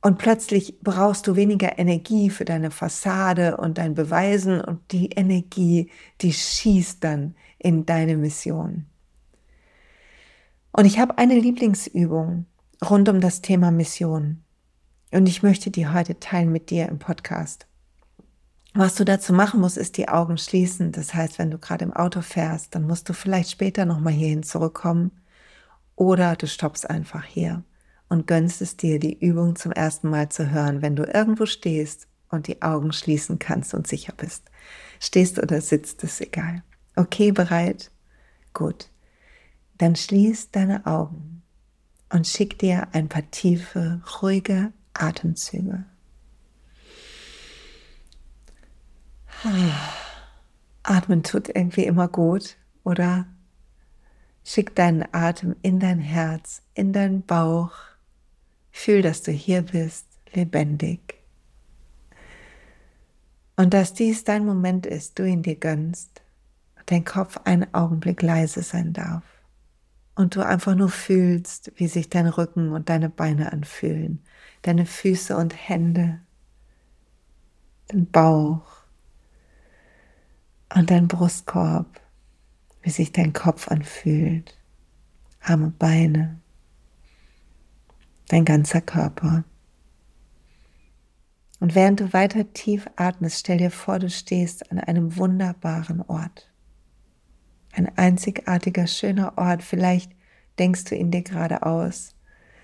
Und 0.00 0.18
plötzlich 0.18 0.78
brauchst 0.80 1.26
du 1.26 1.34
weniger 1.34 1.76
Energie 1.76 2.30
für 2.30 2.44
deine 2.44 2.70
Fassade 2.70 3.56
und 3.56 3.78
dein 3.78 3.94
Beweisen 3.94 4.60
und 4.60 4.92
die 4.92 5.08
Energie, 5.08 5.90
die 6.20 6.32
schießt 6.32 7.02
dann 7.02 7.34
in 7.58 7.84
deine 7.84 8.16
Mission. 8.16 8.86
Und 10.72 10.86
ich 10.86 10.98
habe 10.98 11.18
eine 11.18 11.38
Lieblingsübung 11.38 12.46
rund 12.82 13.08
um 13.08 13.20
das 13.20 13.42
Thema 13.42 13.70
Mission. 13.70 14.42
Und 15.12 15.26
ich 15.26 15.42
möchte 15.42 15.70
die 15.70 15.88
heute 15.88 16.18
teilen 16.18 16.50
mit 16.50 16.70
dir 16.70 16.88
im 16.88 16.98
Podcast. 16.98 17.66
Was 18.74 18.94
du 18.94 19.04
dazu 19.04 19.34
machen 19.34 19.60
musst, 19.60 19.76
ist 19.76 19.98
die 19.98 20.08
Augen 20.08 20.38
schließen. 20.38 20.92
Das 20.92 21.12
heißt, 21.12 21.38
wenn 21.38 21.50
du 21.50 21.58
gerade 21.58 21.84
im 21.84 21.92
Auto 21.92 22.22
fährst, 22.22 22.74
dann 22.74 22.86
musst 22.86 23.06
du 23.08 23.12
vielleicht 23.12 23.50
später 23.50 23.84
nochmal 23.84 24.14
hierhin 24.14 24.42
zurückkommen. 24.42 25.10
Oder 25.94 26.36
du 26.36 26.46
stoppst 26.46 26.88
einfach 26.88 27.24
hier 27.24 27.62
und 28.08 28.26
gönnst 28.26 28.62
es 28.62 28.78
dir, 28.78 28.98
die 28.98 29.18
Übung 29.18 29.56
zum 29.56 29.72
ersten 29.72 30.08
Mal 30.08 30.30
zu 30.30 30.50
hören, 30.50 30.80
wenn 30.80 30.96
du 30.96 31.04
irgendwo 31.04 31.44
stehst 31.44 32.08
und 32.30 32.46
die 32.46 32.62
Augen 32.62 32.92
schließen 32.92 33.38
kannst 33.38 33.74
und 33.74 33.86
sicher 33.86 34.14
bist. 34.16 34.50
Stehst 35.00 35.38
oder 35.38 35.60
sitzt, 35.60 36.02
ist 36.02 36.22
egal. 36.22 36.62
Okay, 36.96 37.30
bereit? 37.30 37.90
Gut. 38.54 38.88
Dann 39.82 39.96
schließ 39.96 40.52
deine 40.52 40.86
Augen 40.86 41.42
und 42.08 42.28
schick 42.28 42.56
dir 42.56 42.86
ein 42.92 43.08
paar 43.08 43.28
tiefe, 43.32 44.00
ruhige 44.22 44.72
Atemzüge. 44.94 45.84
Atmen 50.84 51.24
tut 51.24 51.48
irgendwie 51.48 51.82
immer 51.82 52.06
gut, 52.06 52.58
oder? 52.84 53.26
Schick 54.44 54.76
deinen 54.76 55.04
Atem 55.10 55.56
in 55.62 55.80
dein 55.80 55.98
Herz, 55.98 56.62
in 56.74 56.92
deinen 56.92 57.22
Bauch 57.22 57.72
Fühl, 58.70 59.02
dass 59.02 59.24
du 59.24 59.32
hier 59.32 59.62
bist, 59.62 60.06
lebendig. 60.32 61.16
Und 63.56 63.74
dass 63.74 63.94
dies 63.94 64.22
dein 64.22 64.46
Moment 64.46 64.86
ist, 64.86 65.18
du 65.18 65.26
ihn 65.26 65.42
dir 65.42 65.56
gönnst, 65.56 66.22
dein 66.86 67.04
Kopf 67.04 67.40
einen 67.42 67.74
Augenblick 67.74 68.22
leise 68.22 68.62
sein 68.62 68.92
darf. 68.92 69.24
Und 70.14 70.36
du 70.36 70.44
einfach 70.44 70.74
nur 70.74 70.90
fühlst, 70.90 71.72
wie 71.76 71.88
sich 71.88 72.10
dein 72.10 72.26
Rücken 72.26 72.72
und 72.72 72.88
deine 72.88 73.08
Beine 73.08 73.52
anfühlen, 73.52 74.22
deine 74.62 74.84
Füße 74.84 75.36
und 75.36 75.54
Hände, 75.54 76.20
dein 77.88 78.10
Bauch 78.10 78.84
und 80.74 80.90
dein 80.90 81.08
Brustkorb, 81.08 82.00
wie 82.82 82.90
sich 82.90 83.12
dein 83.12 83.32
Kopf 83.32 83.68
anfühlt, 83.68 84.58
Arme, 85.40 85.72
Beine 85.78 86.42
dein 88.32 88.44
ganzer 88.44 88.80
Körper. 88.80 89.44
Und 91.60 91.74
während 91.74 92.00
du 92.00 92.12
weiter 92.12 92.52
tief 92.52 92.88
atmest, 92.96 93.40
stell 93.40 93.58
dir 93.58 93.70
vor, 93.70 93.98
du 93.98 94.10
stehst 94.10 94.72
an 94.72 94.80
einem 94.80 95.16
wunderbaren 95.16 96.00
Ort. 96.00 96.51
Ein 97.72 97.96
einzigartiger, 97.96 98.86
schöner 98.86 99.36
Ort. 99.36 99.62
Vielleicht 99.62 100.12
denkst 100.58 100.84
du 100.84 100.94
ihn 100.94 101.10
dir 101.10 101.22
gerade 101.22 101.64
aus. 101.64 102.14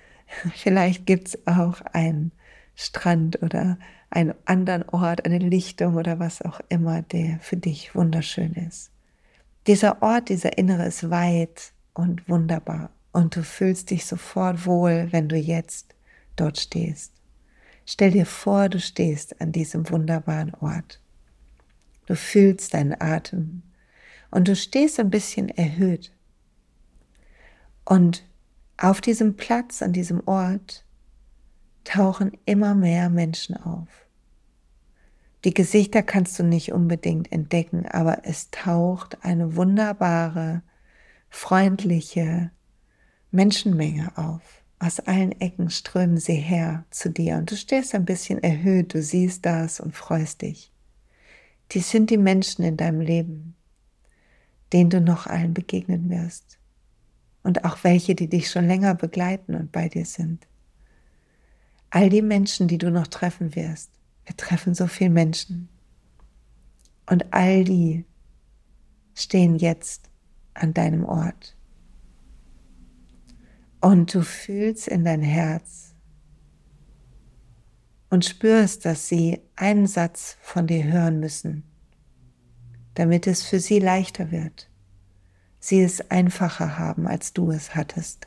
Vielleicht 0.54 1.06
gibt 1.06 1.28
es 1.28 1.46
auch 1.46 1.80
einen 1.92 2.32
Strand 2.74 3.42
oder 3.42 3.78
einen 4.10 4.34
anderen 4.44 4.88
Ort, 4.88 5.24
eine 5.24 5.38
Lichtung 5.38 5.96
oder 5.96 6.18
was 6.18 6.42
auch 6.42 6.60
immer, 6.68 7.02
der 7.02 7.38
für 7.40 7.56
dich 7.56 7.94
wunderschön 7.94 8.54
ist. 8.54 8.90
Dieser 9.66 10.02
Ort, 10.02 10.28
dieser 10.28 10.56
Innere 10.56 10.86
ist 10.86 11.10
weit 11.10 11.72
und 11.92 12.28
wunderbar 12.28 12.90
und 13.12 13.36
du 13.36 13.42
fühlst 13.42 13.90
dich 13.90 14.06
sofort 14.06 14.64
wohl, 14.64 15.08
wenn 15.10 15.28
du 15.28 15.36
jetzt 15.36 15.94
dort 16.36 16.58
stehst. 16.58 17.12
Stell 17.84 18.12
dir 18.12 18.26
vor, 18.26 18.68
du 18.68 18.78
stehst 18.78 19.40
an 19.40 19.52
diesem 19.52 19.88
wunderbaren 19.90 20.54
Ort. 20.60 21.00
Du 22.06 22.14
fühlst 22.14 22.74
deinen 22.74 22.98
Atem 23.00 23.62
und 24.30 24.48
du 24.48 24.56
stehst 24.56 25.00
ein 25.00 25.10
bisschen 25.10 25.48
erhöht. 25.48 26.12
Und 27.84 28.24
auf 28.76 29.00
diesem 29.00 29.36
Platz, 29.36 29.82
an 29.82 29.92
diesem 29.92 30.26
Ort, 30.26 30.84
tauchen 31.84 32.32
immer 32.44 32.74
mehr 32.74 33.08
Menschen 33.08 33.56
auf. 33.56 33.88
Die 35.44 35.54
Gesichter 35.54 36.02
kannst 36.02 36.38
du 36.38 36.42
nicht 36.42 36.72
unbedingt 36.72 37.32
entdecken, 37.32 37.86
aber 37.86 38.22
es 38.24 38.50
taucht 38.50 39.24
eine 39.24 39.56
wunderbare, 39.56 40.62
freundliche, 41.30 42.50
Menschenmenge 43.30 44.16
auf. 44.16 44.62
Aus 44.80 45.00
allen 45.00 45.32
Ecken 45.40 45.70
strömen 45.70 46.18
sie 46.18 46.34
her 46.34 46.84
zu 46.90 47.10
dir 47.10 47.36
und 47.36 47.50
du 47.50 47.56
stehst 47.56 47.94
ein 47.94 48.04
bisschen 48.04 48.42
erhöht, 48.42 48.94
du 48.94 49.02
siehst 49.02 49.44
das 49.44 49.80
und 49.80 49.94
freust 49.94 50.42
dich. 50.42 50.72
Dies 51.72 51.90
sind 51.90 52.10
die 52.10 52.18
Menschen 52.18 52.64
in 52.64 52.76
deinem 52.76 53.00
Leben, 53.00 53.54
denen 54.72 54.90
du 54.90 55.00
noch 55.00 55.26
allen 55.26 55.54
begegnen 55.54 56.10
wirst. 56.10 56.58
Und 57.42 57.64
auch 57.64 57.82
welche, 57.84 58.14
die 58.14 58.28
dich 58.28 58.50
schon 58.50 58.66
länger 58.66 58.94
begleiten 58.94 59.54
und 59.54 59.72
bei 59.72 59.88
dir 59.88 60.04
sind. 60.04 60.46
All 61.90 62.10
die 62.10 62.22
Menschen, 62.22 62.68
die 62.68 62.78
du 62.78 62.90
noch 62.90 63.06
treffen 63.06 63.54
wirst. 63.54 63.90
Wir 64.26 64.36
treffen 64.36 64.74
so 64.74 64.86
viele 64.86 65.10
Menschen. 65.10 65.68
Und 67.06 67.32
all 67.32 67.64
die 67.64 68.04
stehen 69.14 69.56
jetzt 69.56 70.10
an 70.52 70.74
deinem 70.74 71.04
Ort. 71.04 71.56
Und 73.80 74.12
du 74.12 74.22
fühlst 74.22 74.88
in 74.88 75.04
dein 75.04 75.22
Herz 75.22 75.94
und 78.10 78.24
spürst, 78.24 78.84
dass 78.84 79.08
sie 79.08 79.40
einen 79.56 79.86
Satz 79.86 80.36
von 80.40 80.66
dir 80.66 80.84
hören 80.84 81.20
müssen, 81.20 81.64
damit 82.98 83.28
es 83.28 83.44
für 83.44 83.60
sie 83.60 83.78
leichter 83.78 84.32
wird, 84.32 84.68
sie 85.60 85.80
es 85.80 86.10
einfacher 86.10 86.78
haben, 86.78 87.06
als 87.06 87.32
du 87.32 87.52
es 87.52 87.76
hattest. 87.76 88.26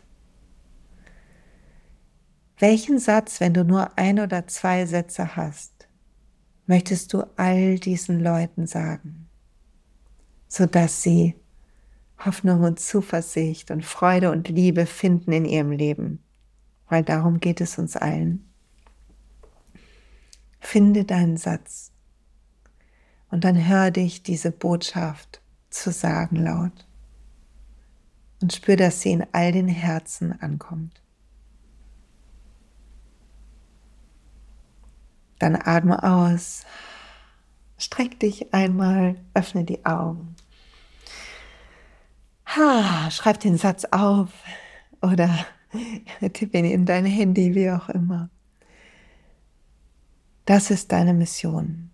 Welchen 2.57 2.97
Satz, 2.97 3.41
wenn 3.41 3.53
du 3.53 3.65
nur 3.65 3.97
ein 3.97 4.17
oder 4.17 4.47
zwei 4.47 4.85
Sätze 4.85 5.35
hast, 5.35 5.89
möchtest 6.67 7.11
du 7.11 7.23
all 7.35 7.79
diesen 7.79 8.21
Leuten 8.21 8.65
sagen, 8.65 9.27
sodass 10.47 11.03
sie 11.03 11.35
Hoffnung 12.23 12.63
und 12.63 12.79
Zuversicht 12.79 13.71
und 13.71 13.83
Freude 13.83 14.31
und 14.31 14.47
Liebe 14.47 14.85
finden 14.85 15.33
in 15.33 15.43
ihrem 15.43 15.71
Leben, 15.71 16.23
weil 16.87 17.03
darum 17.03 17.41
geht 17.41 17.59
es 17.59 17.77
uns 17.77 17.97
allen. 17.97 18.49
Finde 20.61 21.03
deinen 21.03 21.35
Satz 21.35 21.90
und 23.31 23.45
dann 23.45 23.67
hör 23.67 23.91
dich 23.91 24.23
diese 24.23 24.51
Botschaft 24.51 25.41
zu 25.69 25.91
sagen 25.91 26.35
laut 26.35 26.85
und 28.41 28.53
spür, 28.53 28.75
dass 28.75 29.01
sie 29.01 29.13
in 29.13 29.25
all 29.31 29.51
den 29.51 29.67
Herzen 29.67 30.39
ankommt. 30.41 31.01
Dann 35.39 35.55
atme 35.55 36.03
aus, 36.03 36.65
streck 37.77 38.19
dich 38.19 38.53
einmal, 38.53 39.15
öffne 39.33 39.63
die 39.63 39.85
Augen. 39.85 40.35
Ha, 42.45 43.09
schreib 43.09 43.39
den 43.39 43.57
Satz 43.57 43.85
auf 43.85 44.29
oder 45.01 45.45
tipp 46.33 46.53
ihn 46.53 46.65
in 46.65 46.85
dein 46.85 47.05
Handy, 47.05 47.55
wie 47.55 47.71
auch 47.71 47.89
immer. 47.89 48.29
Das 50.45 50.69
ist 50.69 50.91
deine 50.91 51.13
Mission. 51.13 51.90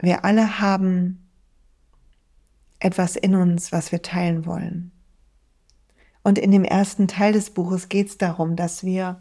Wir 0.00 0.24
alle 0.24 0.60
haben 0.60 1.28
etwas 2.78 3.16
in 3.16 3.34
uns, 3.34 3.72
was 3.72 3.90
wir 3.92 4.02
teilen 4.02 4.46
wollen. 4.46 4.92
Und 6.22 6.38
in 6.38 6.50
dem 6.50 6.64
ersten 6.64 7.08
Teil 7.08 7.32
des 7.32 7.50
Buches 7.50 7.88
geht 7.88 8.08
es 8.08 8.18
darum, 8.18 8.54
dass 8.54 8.84
wir 8.84 9.20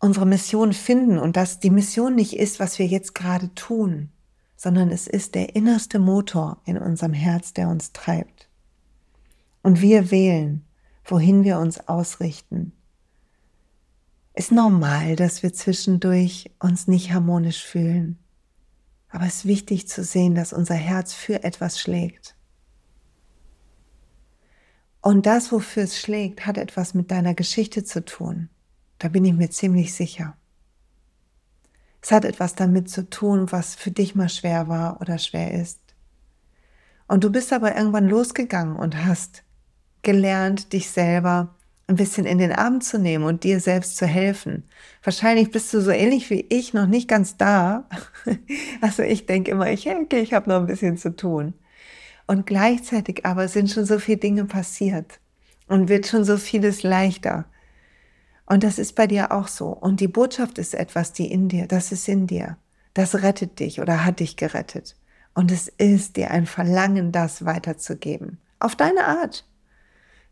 unsere 0.00 0.26
Mission 0.26 0.72
finden 0.72 1.18
und 1.18 1.36
dass 1.36 1.60
die 1.60 1.70
Mission 1.70 2.14
nicht 2.14 2.36
ist, 2.36 2.60
was 2.60 2.78
wir 2.78 2.86
jetzt 2.86 3.14
gerade 3.14 3.54
tun, 3.54 4.10
sondern 4.56 4.90
es 4.90 5.06
ist 5.06 5.34
der 5.34 5.54
innerste 5.54 5.98
Motor 5.98 6.60
in 6.64 6.78
unserem 6.78 7.12
Herz, 7.12 7.52
der 7.52 7.68
uns 7.68 7.92
treibt. 7.92 8.48
Und 9.62 9.80
wir 9.80 10.10
wählen, 10.10 10.64
wohin 11.04 11.44
wir 11.44 11.58
uns 11.58 11.88
ausrichten. 11.88 12.72
Ist 14.34 14.50
normal, 14.50 15.16
dass 15.16 15.42
wir 15.42 15.52
zwischendurch 15.52 16.50
uns 16.58 16.88
nicht 16.88 17.12
harmonisch 17.12 17.64
fühlen. 17.64 18.18
Aber 19.14 19.26
es 19.26 19.36
ist 19.36 19.44
wichtig 19.44 19.86
zu 19.86 20.02
sehen, 20.02 20.34
dass 20.34 20.52
unser 20.52 20.74
Herz 20.74 21.12
für 21.12 21.44
etwas 21.44 21.78
schlägt. 21.80 22.34
Und 25.00 25.26
das, 25.26 25.52
wofür 25.52 25.84
es 25.84 26.00
schlägt, 26.00 26.46
hat 26.46 26.58
etwas 26.58 26.94
mit 26.94 27.12
deiner 27.12 27.32
Geschichte 27.32 27.84
zu 27.84 28.04
tun. 28.04 28.48
Da 28.98 29.06
bin 29.06 29.24
ich 29.24 29.32
mir 29.32 29.50
ziemlich 29.50 29.94
sicher. 29.94 30.36
Es 32.02 32.10
hat 32.10 32.24
etwas 32.24 32.56
damit 32.56 32.90
zu 32.90 33.08
tun, 33.08 33.52
was 33.52 33.76
für 33.76 33.92
dich 33.92 34.16
mal 34.16 34.28
schwer 34.28 34.66
war 34.66 35.00
oder 35.00 35.18
schwer 35.18 35.52
ist. 35.54 35.78
Und 37.06 37.22
du 37.22 37.30
bist 37.30 37.52
aber 37.52 37.76
irgendwann 37.76 38.08
losgegangen 38.08 38.74
und 38.74 39.04
hast 39.04 39.44
gelernt, 40.02 40.72
dich 40.72 40.90
selber 40.90 41.54
ein 41.86 41.96
bisschen 41.96 42.24
in 42.24 42.38
den 42.38 42.52
Arm 42.52 42.80
zu 42.80 42.98
nehmen 42.98 43.24
und 43.24 43.44
dir 43.44 43.60
selbst 43.60 43.96
zu 43.96 44.06
helfen. 44.06 44.64
Wahrscheinlich 45.02 45.50
bist 45.50 45.72
du 45.74 45.80
so 45.80 45.90
ähnlich 45.90 46.30
wie 46.30 46.46
ich 46.48 46.72
noch 46.72 46.86
nicht 46.86 47.08
ganz 47.08 47.36
da. 47.36 47.88
Also 48.80 49.02
ich 49.02 49.26
denke 49.26 49.50
immer, 49.50 49.70
ich 49.70 49.88
okay, 49.88 50.20
ich 50.20 50.32
habe 50.32 50.48
noch 50.48 50.60
ein 50.60 50.66
bisschen 50.66 50.96
zu 50.96 51.14
tun. 51.14 51.54
Und 52.26 52.46
gleichzeitig 52.46 53.26
aber 53.26 53.48
sind 53.48 53.70
schon 53.70 53.84
so 53.84 53.98
viele 53.98 54.18
Dinge 54.18 54.44
passiert 54.44 55.20
und 55.68 55.88
wird 55.88 56.06
schon 56.06 56.24
so 56.24 56.36
vieles 56.36 56.82
leichter. 56.82 57.46
Und 58.46 58.62
das 58.62 58.78
ist 58.78 58.94
bei 58.94 59.06
dir 59.06 59.32
auch 59.32 59.48
so. 59.48 59.68
Und 59.68 60.00
die 60.00 60.08
Botschaft 60.08 60.58
ist 60.58 60.74
etwas, 60.74 61.12
die 61.12 61.30
in 61.30 61.48
dir, 61.48 61.66
das 61.66 61.92
ist 61.92 62.08
in 62.08 62.26
dir. 62.26 62.56
Das 62.92 63.22
rettet 63.22 63.58
dich 63.58 63.80
oder 63.80 64.04
hat 64.04 64.20
dich 64.20 64.36
gerettet. 64.36 64.96
Und 65.34 65.50
es 65.50 65.68
ist 65.68 66.16
dir 66.16 66.30
ein 66.30 66.46
Verlangen, 66.46 67.10
das 67.10 67.44
weiterzugeben. 67.44 68.38
Auf 68.60 68.76
deine 68.76 69.06
Art. 69.06 69.44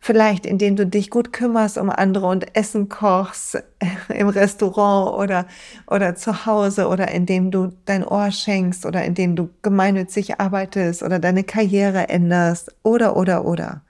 Vielleicht 0.05 0.47
indem 0.47 0.75
du 0.75 0.85
dich 0.85 1.11
gut 1.11 1.33
kümmerst 1.33 1.79
um 1.79 1.89
andere 1.89 2.27
und 2.27 2.57
Essen 2.57 2.89
kochst 2.89 3.63
im 4.09 4.29
Restaurant 4.29 5.17
oder, 5.17 5.47
oder 5.87 6.17
zu 6.17 6.45
Hause 6.45 6.89
oder 6.89 7.13
indem 7.13 7.53
du 7.53 7.73
dein 7.85 8.05
Ohr 8.05 8.33
schenkst 8.33 8.85
oder 8.85 9.05
indem 9.05 9.37
du 9.37 9.51
gemeinnützig 9.63 10.41
arbeitest 10.41 11.05
oder 11.05 11.21
deine 11.21 11.45
Karriere 11.45 12.09
änderst 12.09 12.75
oder, 12.83 13.17
oder, 13.17 13.45
oder. 13.45 13.83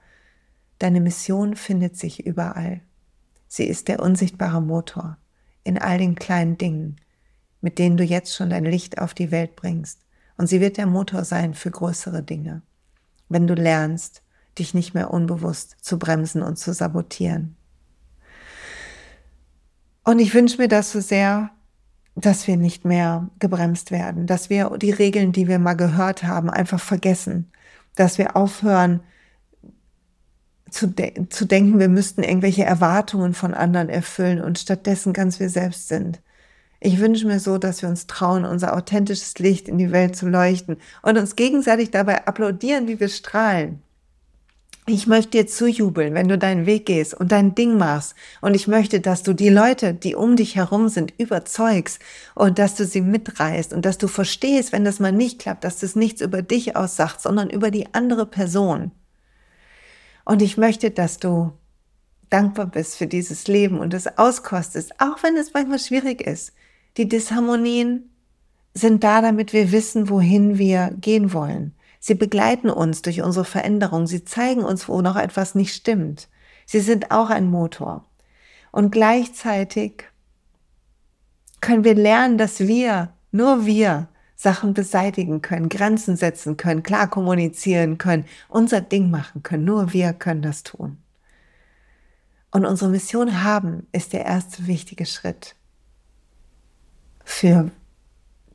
Deine 0.80 1.00
Mission 1.00 1.56
findet 1.56 1.96
sich 1.96 2.26
überall. 2.26 2.82
Sie 3.48 3.64
ist 3.64 3.88
der 3.88 4.00
unsichtbare 4.00 4.60
Motor 4.60 5.16
in 5.64 5.78
all 5.78 5.96
den 5.96 6.14
kleinen 6.14 6.58
Dingen, 6.58 6.96
mit 7.62 7.78
denen 7.78 7.96
du 7.96 8.04
jetzt 8.04 8.36
schon 8.36 8.50
dein 8.50 8.66
Licht 8.66 8.98
auf 8.98 9.14
die 9.14 9.30
Welt 9.30 9.56
bringst. 9.56 10.00
Und 10.36 10.46
sie 10.46 10.60
wird 10.60 10.76
der 10.76 10.86
Motor 10.86 11.24
sein 11.24 11.54
für 11.54 11.70
größere 11.70 12.22
Dinge. 12.22 12.60
Wenn 13.30 13.46
du 13.46 13.54
lernst, 13.54 14.22
dich 14.58 14.74
nicht 14.74 14.94
mehr 14.94 15.12
unbewusst 15.12 15.76
zu 15.80 15.98
bremsen 15.98 16.42
und 16.42 16.58
zu 16.58 16.72
sabotieren. 16.72 17.56
Und 20.04 20.18
ich 20.18 20.34
wünsche 20.34 20.58
mir 20.58 20.68
das 20.68 20.92
so 20.92 21.00
sehr, 21.00 21.50
dass 22.14 22.46
wir 22.46 22.56
nicht 22.56 22.84
mehr 22.84 23.30
gebremst 23.38 23.90
werden, 23.90 24.26
dass 24.26 24.50
wir 24.50 24.76
die 24.76 24.90
Regeln, 24.90 25.32
die 25.32 25.48
wir 25.48 25.58
mal 25.58 25.74
gehört 25.74 26.24
haben, 26.24 26.50
einfach 26.50 26.80
vergessen, 26.80 27.50
dass 27.94 28.18
wir 28.18 28.36
aufhören 28.36 29.00
zu, 30.70 30.86
de 30.86 31.28
zu 31.28 31.44
denken, 31.44 31.78
wir 31.78 31.88
müssten 31.88 32.22
irgendwelche 32.22 32.64
Erwartungen 32.64 33.34
von 33.34 33.54
anderen 33.54 33.88
erfüllen 33.88 34.40
und 34.40 34.58
stattdessen 34.58 35.12
ganz 35.12 35.38
wir 35.38 35.48
selbst 35.48 35.88
sind. 35.88 36.20
Ich 36.80 36.98
wünsche 36.98 37.26
mir 37.26 37.38
so, 37.38 37.58
dass 37.58 37.82
wir 37.82 37.88
uns 37.88 38.06
trauen, 38.06 38.44
unser 38.44 38.74
authentisches 38.76 39.38
Licht 39.38 39.68
in 39.68 39.78
die 39.78 39.92
Welt 39.92 40.16
zu 40.16 40.28
leuchten 40.28 40.78
und 41.02 41.16
uns 41.16 41.36
gegenseitig 41.36 41.90
dabei 41.90 42.26
applaudieren, 42.26 42.88
wie 42.88 42.98
wir 42.98 43.08
strahlen. 43.08 43.82
Ich 44.94 45.06
möchte 45.06 45.30
dir 45.30 45.46
zujubeln, 45.46 46.12
wenn 46.12 46.28
du 46.28 46.36
deinen 46.36 46.66
Weg 46.66 46.84
gehst 46.84 47.14
und 47.14 47.32
dein 47.32 47.54
Ding 47.54 47.78
machst. 47.78 48.14
Und 48.42 48.52
ich 48.52 48.68
möchte, 48.68 49.00
dass 49.00 49.22
du 49.22 49.32
die 49.32 49.48
Leute, 49.48 49.94
die 49.94 50.14
um 50.14 50.36
dich 50.36 50.54
herum 50.54 50.90
sind, 50.90 51.14
überzeugst 51.18 51.98
und 52.34 52.58
dass 52.58 52.74
du 52.74 52.84
sie 52.84 53.00
mitreißt 53.00 53.72
und 53.72 53.86
dass 53.86 53.96
du 53.96 54.06
verstehst, 54.06 54.70
wenn 54.70 54.84
das 54.84 55.00
mal 55.00 55.10
nicht 55.10 55.38
klappt, 55.38 55.64
dass 55.64 55.78
das 55.78 55.96
nichts 55.96 56.20
über 56.20 56.42
dich 56.42 56.76
aussagt, 56.76 57.22
sondern 57.22 57.48
über 57.48 57.70
die 57.70 57.86
andere 57.94 58.26
Person. 58.26 58.90
Und 60.26 60.42
ich 60.42 60.58
möchte, 60.58 60.90
dass 60.90 61.16
du 61.16 61.54
dankbar 62.28 62.66
bist 62.66 62.96
für 62.98 63.06
dieses 63.06 63.48
Leben 63.48 63.80
und 63.80 63.94
es 63.94 64.18
auskostest, 64.18 65.00
auch 65.00 65.22
wenn 65.22 65.38
es 65.38 65.54
manchmal 65.54 65.78
schwierig 65.78 66.20
ist. 66.20 66.52
Die 66.98 67.08
Disharmonien 67.08 68.10
sind 68.74 69.02
da, 69.02 69.22
damit 69.22 69.54
wir 69.54 69.72
wissen, 69.72 70.10
wohin 70.10 70.58
wir 70.58 70.92
gehen 71.00 71.32
wollen. 71.32 71.72
Sie 72.04 72.16
begleiten 72.16 72.68
uns 72.68 73.02
durch 73.02 73.22
unsere 73.22 73.44
Veränderung. 73.44 74.08
Sie 74.08 74.24
zeigen 74.24 74.64
uns, 74.64 74.88
wo 74.88 75.02
noch 75.02 75.14
etwas 75.14 75.54
nicht 75.54 75.72
stimmt. 75.72 76.28
Sie 76.66 76.80
sind 76.80 77.12
auch 77.12 77.30
ein 77.30 77.48
Motor. 77.48 78.04
Und 78.72 78.90
gleichzeitig 78.90 80.02
können 81.60 81.84
wir 81.84 81.94
lernen, 81.94 82.38
dass 82.38 82.58
wir, 82.58 83.12
nur 83.30 83.66
wir, 83.66 84.08
Sachen 84.34 84.74
beseitigen 84.74 85.42
können, 85.42 85.68
Grenzen 85.68 86.16
setzen 86.16 86.56
können, 86.56 86.82
klar 86.82 87.08
kommunizieren 87.08 87.98
können, 87.98 88.24
unser 88.48 88.80
Ding 88.80 89.08
machen 89.08 89.44
können. 89.44 89.64
Nur 89.64 89.92
wir 89.92 90.12
können 90.12 90.42
das 90.42 90.64
tun. 90.64 90.98
Und 92.50 92.66
unsere 92.66 92.90
Mission 92.90 93.44
haben 93.44 93.86
ist 93.92 94.12
der 94.12 94.24
erste 94.24 94.66
wichtige 94.66 95.06
Schritt 95.06 95.54
für 97.24 97.70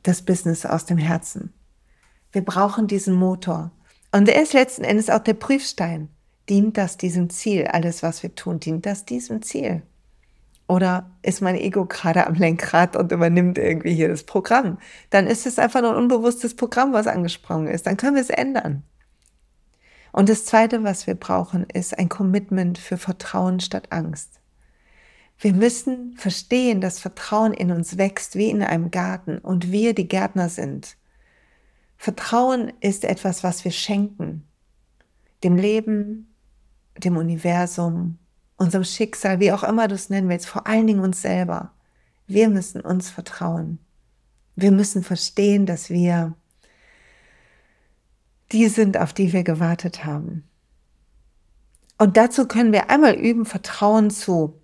das 0.02 0.20
Business 0.20 0.66
aus 0.66 0.84
dem 0.84 0.98
Herzen. 0.98 1.54
Wir 2.38 2.44
brauchen 2.44 2.86
diesen 2.86 3.14
Motor. 3.14 3.72
Und 4.12 4.28
er 4.28 4.40
ist 4.40 4.52
letzten 4.52 4.84
Endes 4.84 5.10
auch 5.10 5.18
der 5.18 5.34
Prüfstein. 5.34 6.08
Dient 6.48 6.78
das 6.78 6.96
diesem 6.96 7.30
Ziel? 7.30 7.66
Alles, 7.66 8.04
was 8.04 8.22
wir 8.22 8.32
tun, 8.36 8.60
dient 8.60 8.86
das 8.86 9.04
diesem 9.04 9.42
Ziel? 9.42 9.82
Oder 10.68 11.10
ist 11.22 11.42
mein 11.42 11.56
Ego 11.56 11.84
gerade 11.86 12.28
am 12.28 12.34
Lenkrad 12.34 12.94
und 12.94 13.10
übernimmt 13.10 13.58
irgendwie 13.58 13.92
hier 13.92 14.06
das 14.06 14.22
Programm? 14.22 14.78
Dann 15.10 15.26
ist 15.26 15.48
es 15.48 15.58
einfach 15.58 15.80
nur 15.80 15.90
ein 15.90 15.96
unbewusstes 15.96 16.54
Programm, 16.54 16.92
was 16.92 17.08
angesprungen 17.08 17.66
ist. 17.66 17.88
Dann 17.88 17.96
können 17.96 18.14
wir 18.14 18.22
es 18.22 18.30
ändern. 18.30 18.84
Und 20.12 20.28
das 20.28 20.44
Zweite, 20.44 20.84
was 20.84 21.08
wir 21.08 21.16
brauchen, 21.16 21.66
ist 21.74 21.98
ein 21.98 22.08
Commitment 22.08 22.78
für 22.78 22.98
Vertrauen 22.98 23.58
statt 23.58 23.88
Angst. 23.90 24.38
Wir 25.40 25.54
müssen 25.54 26.14
verstehen, 26.16 26.80
dass 26.80 27.00
Vertrauen 27.00 27.52
in 27.52 27.72
uns 27.72 27.98
wächst 27.98 28.36
wie 28.36 28.48
in 28.48 28.62
einem 28.62 28.92
Garten 28.92 29.38
und 29.38 29.72
wir 29.72 29.92
die 29.92 30.06
Gärtner 30.06 30.48
sind. 30.48 30.96
Vertrauen 31.98 32.72
ist 32.80 33.04
etwas, 33.04 33.42
was 33.42 33.64
wir 33.64 33.72
schenken. 33.72 34.46
Dem 35.42 35.56
Leben, 35.56 36.32
dem 36.96 37.16
Universum, 37.16 38.18
unserem 38.56 38.84
Schicksal, 38.84 39.40
wie 39.40 39.52
auch 39.52 39.64
immer 39.64 39.88
du 39.88 39.96
es 39.96 40.08
nennen 40.08 40.28
willst, 40.28 40.46
vor 40.46 40.66
allen 40.66 40.86
Dingen 40.86 41.00
uns 41.00 41.20
selber. 41.20 41.72
Wir 42.26 42.48
müssen 42.48 42.80
uns 42.80 43.10
vertrauen. 43.10 43.78
Wir 44.54 44.70
müssen 44.70 45.02
verstehen, 45.02 45.66
dass 45.66 45.90
wir 45.90 46.34
die 48.52 48.68
sind, 48.68 48.96
auf 48.96 49.12
die 49.12 49.32
wir 49.32 49.42
gewartet 49.42 50.04
haben. 50.04 50.44
Und 51.98 52.16
dazu 52.16 52.46
können 52.46 52.72
wir 52.72 52.90
einmal 52.90 53.14
üben, 53.14 53.44
Vertrauen 53.44 54.10
zu 54.10 54.60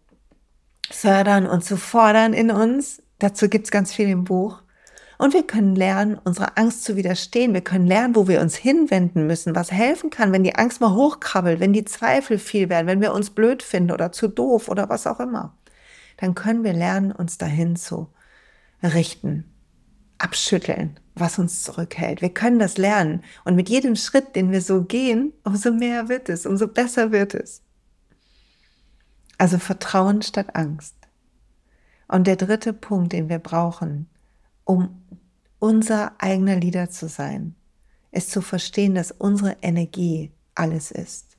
fördern 0.90 1.46
und 1.46 1.64
zu 1.64 1.76
fordern 1.76 2.32
in 2.32 2.50
uns. 2.50 3.02
Dazu 3.18 3.48
gibt 3.48 3.66
es 3.66 3.70
ganz 3.70 3.92
viel 3.92 4.08
im 4.08 4.24
Buch. 4.24 4.63
Und 5.18 5.32
wir 5.32 5.46
können 5.46 5.76
lernen, 5.76 6.18
unserer 6.22 6.58
Angst 6.58 6.84
zu 6.84 6.96
widerstehen. 6.96 7.54
Wir 7.54 7.60
können 7.60 7.86
lernen, 7.86 8.16
wo 8.16 8.26
wir 8.26 8.40
uns 8.40 8.56
hinwenden 8.56 9.26
müssen, 9.26 9.54
was 9.54 9.70
helfen 9.70 10.10
kann, 10.10 10.32
wenn 10.32 10.44
die 10.44 10.56
Angst 10.56 10.80
mal 10.80 10.94
hochkrabbelt, 10.94 11.60
wenn 11.60 11.72
die 11.72 11.84
Zweifel 11.84 12.38
viel 12.38 12.68
werden, 12.68 12.86
wenn 12.86 13.00
wir 13.00 13.12
uns 13.12 13.30
blöd 13.30 13.62
finden 13.62 13.92
oder 13.92 14.12
zu 14.12 14.28
doof 14.28 14.68
oder 14.68 14.88
was 14.88 15.06
auch 15.06 15.20
immer. 15.20 15.56
Dann 16.16 16.34
können 16.34 16.64
wir 16.64 16.72
lernen, 16.72 17.12
uns 17.12 17.38
dahin 17.38 17.76
zu 17.76 18.08
richten, 18.82 19.44
abschütteln, 20.18 20.98
was 21.14 21.38
uns 21.38 21.62
zurückhält. 21.62 22.20
Wir 22.20 22.32
können 22.32 22.58
das 22.58 22.76
lernen. 22.76 23.22
Und 23.44 23.56
mit 23.56 23.68
jedem 23.68 23.96
Schritt, 23.96 24.36
den 24.36 24.52
wir 24.52 24.62
so 24.62 24.84
gehen, 24.84 25.32
umso 25.44 25.72
mehr 25.72 26.08
wird 26.08 26.28
es, 26.28 26.46
umso 26.46 26.68
besser 26.68 27.12
wird 27.12 27.34
es. 27.34 27.62
Also 29.38 29.58
Vertrauen 29.58 30.22
statt 30.22 30.54
Angst. 30.54 30.94
Und 32.08 32.26
der 32.26 32.36
dritte 32.36 32.72
Punkt, 32.72 33.12
den 33.12 33.28
wir 33.28 33.38
brauchen, 33.38 34.08
um 34.64 35.02
unser 35.58 36.12
eigener 36.18 36.56
Leader 36.56 36.90
zu 36.90 37.08
sein, 37.08 37.54
ist 38.10 38.30
zu 38.30 38.42
verstehen, 38.42 38.94
dass 38.94 39.12
unsere 39.12 39.56
Energie 39.62 40.30
alles 40.54 40.90
ist. 40.90 41.36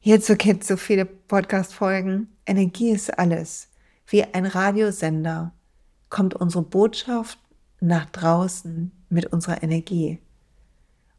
Hierzu 0.00 0.36
gibt 0.36 0.62
es 0.62 0.68
so 0.68 0.76
viele 0.76 1.04
Podcast-Folgen. 1.04 2.28
Energie 2.46 2.90
ist 2.90 3.18
alles. 3.18 3.68
Wie 4.06 4.24
ein 4.24 4.46
Radiosender 4.46 5.52
kommt 6.08 6.34
unsere 6.34 6.64
Botschaft 6.64 7.38
nach 7.80 8.06
draußen 8.06 8.90
mit 9.08 9.26
unserer 9.26 9.62
Energie. 9.62 10.18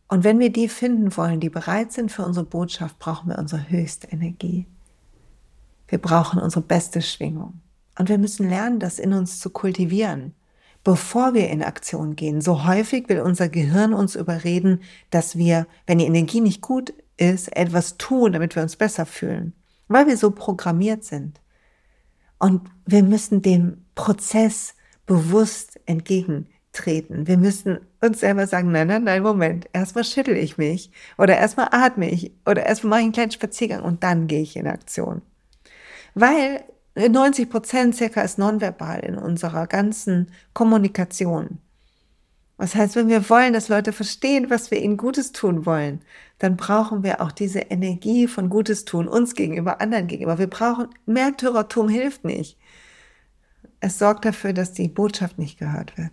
Und 0.08 0.24
wenn 0.24 0.40
wir 0.40 0.52
die 0.52 0.68
finden 0.68 1.16
wollen, 1.16 1.40
die 1.40 1.50
bereit 1.50 1.94
sind 1.94 2.12
für 2.12 2.26
unsere 2.26 2.46
Botschaft, 2.46 3.00
brauchen 3.00 3.30
wir 3.30 3.40
unsere 3.40 3.70
höchste 3.70 4.08
Energie. 4.08 4.68
Wir 5.88 6.00
brauchen 6.00 6.40
unsere 6.40 6.62
beste 6.62 7.02
Schwingung. 7.02 7.62
Und 7.98 8.10
wir 8.10 8.18
müssen 8.18 8.50
lernen, 8.50 8.80
das 8.80 9.00
in 9.00 9.14
uns 9.14 9.40
zu 9.40 9.50
kultivieren 9.50 10.34
bevor 10.84 11.34
wir 11.34 11.50
in 11.50 11.64
Aktion 11.64 12.16
gehen. 12.16 12.42
So 12.42 12.66
häufig 12.66 13.08
will 13.10 13.22
unser 13.22 13.50
Gehirn 13.50 13.94
uns 13.94 14.16
überreden, 14.16 14.82
dass 15.10 15.38
wir, 15.38 15.68
wenn 15.86 16.00
die 16.00 16.06
Energie 16.06 16.42
nicht 16.42 16.62
gut 16.62 16.94
ist, 17.18 17.56
etwas 17.56 17.98
tun, 17.98 18.34
damit 18.34 18.56
wir 18.56 18.64
uns 18.64 18.76
besser 18.76 19.06
fühlen, 19.06 19.54
weil 19.88 20.08
wir 20.08 20.18
so 20.18 20.32
programmiert 20.32 21.04
sind. 21.04 21.40
Und 22.40 22.62
wir 22.86 23.04
müssen 23.04 23.44
dem 23.44 23.86
Prozess 23.94 24.74
bewusst 25.06 25.80
entgegentreten. 25.86 27.28
Wir 27.28 27.38
müssen 27.38 27.80
uns 28.02 28.20
selber 28.20 28.48
sagen, 28.48 28.72
nein, 28.72 28.88
nein, 28.88 29.04
nein, 29.04 29.22
Moment, 29.22 29.70
erstmal 29.74 30.04
schüttel 30.04 30.36
ich 30.36 30.58
mich 30.58 30.92
oder 31.20 31.38
erstmal 31.38 31.68
atme 31.72 32.10
ich 32.10 32.32
oder 32.48 32.66
erstmal 32.66 32.90
mache 32.90 33.00
ich 33.02 33.04
einen 33.04 33.14
kleinen 33.14 33.32
Spaziergang 33.32 33.84
und 33.84 34.04
dann 34.04 34.26
gehe 34.28 34.42
ich 34.42 34.56
in 34.56 34.66
Aktion. 34.66 35.22
Weil 36.16 36.64
90 36.96 37.50
Prozent 37.50 37.96
circa 37.96 38.22
ist 38.22 38.38
nonverbal 38.38 39.00
in 39.00 39.16
unserer 39.16 39.68
ganzen 39.68 40.32
Kommunikation. 40.54 41.60
Das 42.58 42.76
heißt, 42.76 42.96
wenn 42.96 43.08
wir 43.08 43.28
wollen, 43.30 43.54
dass 43.54 43.70
Leute 43.70 43.92
verstehen, 43.92 44.52
was 44.52 44.70
wir 44.70 44.80
ihnen 44.80 44.98
Gutes 44.98 45.32
tun 45.32 45.66
wollen, 45.66 46.02
dann 46.38 46.58
brauchen 46.58 47.02
wir 47.02 47.22
auch 47.22 47.32
diese 47.32 47.60
Energie 47.60 48.28
von 48.28 48.50
Gutes 48.50 48.86
tun, 48.86 49.08
uns 49.08 49.34
gegenüber, 49.34 49.82
anderen 49.82 50.08
gegenüber. 50.08 50.38
Wir 50.38 50.48
brauchen, 50.48 50.90
Märtyrertum 51.08 51.90
hilft 51.90 52.24
nicht. 52.24 52.60
Es 53.80 53.98
sorgt 53.98 54.26
dafür, 54.26 54.54
dass 54.54 54.74
die 54.74 54.90
Botschaft 54.90 55.40
nicht 55.40 55.58
gehört 55.58 55.98
wird. 55.98 56.12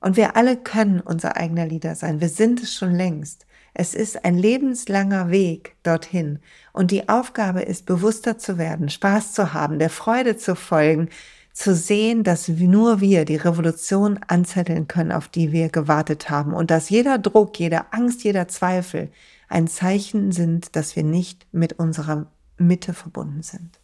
Und 0.00 0.16
wir 0.16 0.36
alle 0.36 0.56
können 0.56 1.00
unser 1.00 1.36
eigener 1.36 1.66
Leader 1.66 1.96
sein. 1.96 2.20
Wir 2.20 2.28
sind 2.28 2.62
es 2.62 2.72
schon 2.72 2.94
längst. 2.94 3.46
Es 3.78 3.92
ist 3.92 4.24
ein 4.24 4.38
lebenslanger 4.38 5.30
Weg 5.30 5.76
dorthin. 5.82 6.38
Und 6.72 6.90
die 6.90 7.10
Aufgabe 7.10 7.60
ist, 7.60 7.84
bewusster 7.84 8.38
zu 8.38 8.56
werden, 8.56 8.88
Spaß 8.88 9.34
zu 9.34 9.52
haben, 9.52 9.78
der 9.78 9.90
Freude 9.90 10.38
zu 10.38 10.56
folgen, 10.56 11.10
zu 11.52 11.74
sehen, 11.74 12.24
dass 12.24 12.48
nur 12.48 13.02
wir 13.02 13.26
die 13.26 13.36
Revolution 13.36 14.18
anzetteln 14.28 14.88
können, 14.88 15.12
auf 15.12 15.28
die 15.28 15.52
wir 15.52 15.68
gewartet 15.68 16.30
haben 16.30 16.54
und 16.54 16.70
dass 16.70 16.88
jeder 16.88 17.18
Druck, 17.18 17.58
jede 17.58 17.92
Angst, 17.92 18.24
jeder 18.24 18.48
Zweifel 18.48 19.10
ein 19.50 19.68
Zeichen 19.68 20.32
sind, 20.32 20.74
dass 20.74 20.96
wir 20.96 21.04
nicht 21.04 21.46
mit 21.52 21.74
unserer 21.74 22.28
Mitte 22.56 22.94
verbunden 22.94 23.42
sind. 23.42 23.78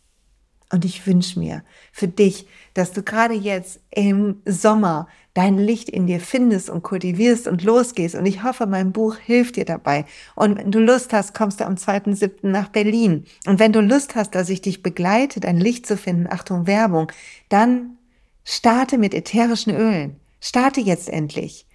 Und 0.72 0.86
ich 0.86 1.06
wünsche 1.06 1.38
mir 1.38 1.62
für 1.92 2.08
dich, 2.08 2.46
dass 2.72 2.92
du 2.92 3.02
gerade 3.02 3.34
jetzt 3.34 3.80
im 3.90 4.40
Sommer 4.46 5.06
dein 5.34 5.58
Licht 5.58 5.90
in 5.90 6.06
dir 6.06 6.18
findest 6.18 6.70
und 6.70 6.82
kultivierst 6.82 7.46
und 7.46 7.62
losgehst. 7.62 8.14
Und 8.14 8.24
ich 8.24 8.42
hoffe, 8.42 8.66
mein 8.66 8.90
Buch 8.90 9.16
hilft 9.16 9.56
dir 9.56 9.66
dabei. 9.66 10.06
Und 10.34 10.56
wenn 10.56 10.72
du 10.72 10.80
Lust 10.80 11.12
hast, 11.12 11.34
kommst 11.34 11.60
du 11.60 11.66
am 11.66 11.74
2.7. 11.74 12.46
nach 12.48 12.68
Berlin. 12.68 13.24
Und 13.46 13.58
wenn 13.58 13.72
du 13.72 13.80
Lust 13.80 14.14
hast, 14.14 14.34
dass 14.34 14.48
ich 14.48 14.62
dich 14.62 14.82
begleite, 14.82 15.40
dein 15.40 15.58
Licht 15.58 15.86
zu 15.86 15.98
finden, 15.98 16.26
Achtung 16.26 16.66
Werbung, 16.66 17.12
dann 17.50 17.98
starte 18.44 18.96
mit 18.96 19.12
ätherischen 19.12 19.74
Ölen. 19.74 20.16
Starte 20.40 20.80
jetzt 20.80 21.10
endlich. 21.10 21.66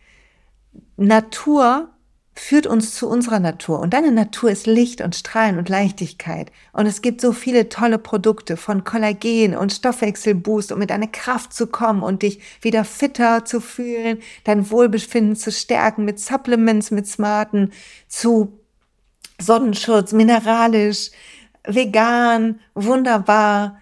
Natur 0.97 1.89
führt 2.39 2.67
uns 2.67 2.93
zu 2.93 3.07
unserer 3.09 3.39
Natur. 3.39 3.79
Und 3.79 3.93
deine 3.93 4.11
Natur 4.11 4.51
ist 4.51 4.67
Licht 4.67 5.01
und 5.01 5.15
Strahlen 5.15 5.57
und 5.57 5.69
Leichtigkeit. 5.69 6.51
Und 6.71 6.85
es 6.85 7.01
gibt 7.01 7.19
so 7.19 7.33
viele 7.33 7.69
tolle 7.69 7.97
Produkte 7.97 8.57
von 8.57 8.83
Kollagen 8.83 9.55
und 9.55 9.73
Stoffwechselboost, 9.73 10.71
um 10.71 10.79
mit 10.79 10.91
deiner 10.91 11.07
Kraft 11.07 11.53
zu 11.53 11.67
kommen 11.67 12.03
und 12.03 12.21
dich 12.21 12.39
wieder 12.61 12.85
fitter 12.85 13.43
zu 13.45 13.59
fühlen, 13.59 14.19
dein 14.43 14.69
Wohlbefinden 14.69 15.35
zu 15.35 15.51
stärken 15.51 16.05
mit 16.05 16.19
Supplements, 16.19 16.91
mit 16.91 17.07
smarten, 17.07 17.71
zu 18.07 18.59
Sonnenschutz, 19.39 20.13
mineralisch, 20.13 21.11
vegan, 21.65 22.59
wunderbar 22.75 23.79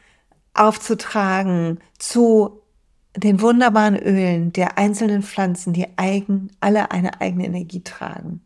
aufzutragen, 0.54 1.80
zu 2.00 2.62
den 3.16 3.42
wunderbaren 3.42 3.96
Ölen 3.96 4.52
der 4.54 4.78
einzelnen 4.78 5.24
Pflanzen, 5.24 5.74
die 5.74 5.88
eigen, 5.98 6.52
alle 6.60 6.92
eine 6.92 7.22
eigene 7.22 7.46
Energie 7.46 7.82
tragen. 7.82 8.42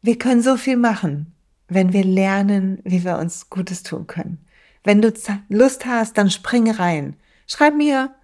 Wir 0.00 0.18
können 0.18 0.42
so 0.42 0.56
viel 0.56 0.76
machen, 0.76 1.34
wenn 1.68 1.92
wir 1.92 2.04
lernen, 2.04 2.78
wie 2.84 3.04
wir 3.04 3.18
uns 3.18 3.50
Gutes 3.50 3.82
tun 3.82 4.06
können. 4.06 4.44
Wenn 4.84 5.00
du 5.00 5.12
Lust 5.48 5.86
hast, 5.86 6.18
dann 6.18 6.30
spring 6.30 6.70
rein. 6.70 7.16
Schreib 7.46 7.74
mir, 7.74 8.14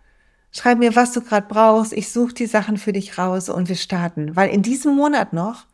schreib 0.51 0.79
mir, 0.79 0.97
was 0.97 1.13
du 1.13 1.21
gerade 1.21 1.47
brauchst. 1.49 1.93
Ich 1.93 2.11
suche 2.11 2.35
die 2.35 2.47
Sachen 2.47 2.79
für 2.79 2.93
dich 2.93 3.19
raus 3.19 3.49
und 3.49 3.69
wir 3.69 3.77
starten. 3.77 4.35
Weil 4.35 4.51
in 4.51 4.63
diesem 4.63 4.97
Monat 4.97 5.33
noch, 5.33 5.67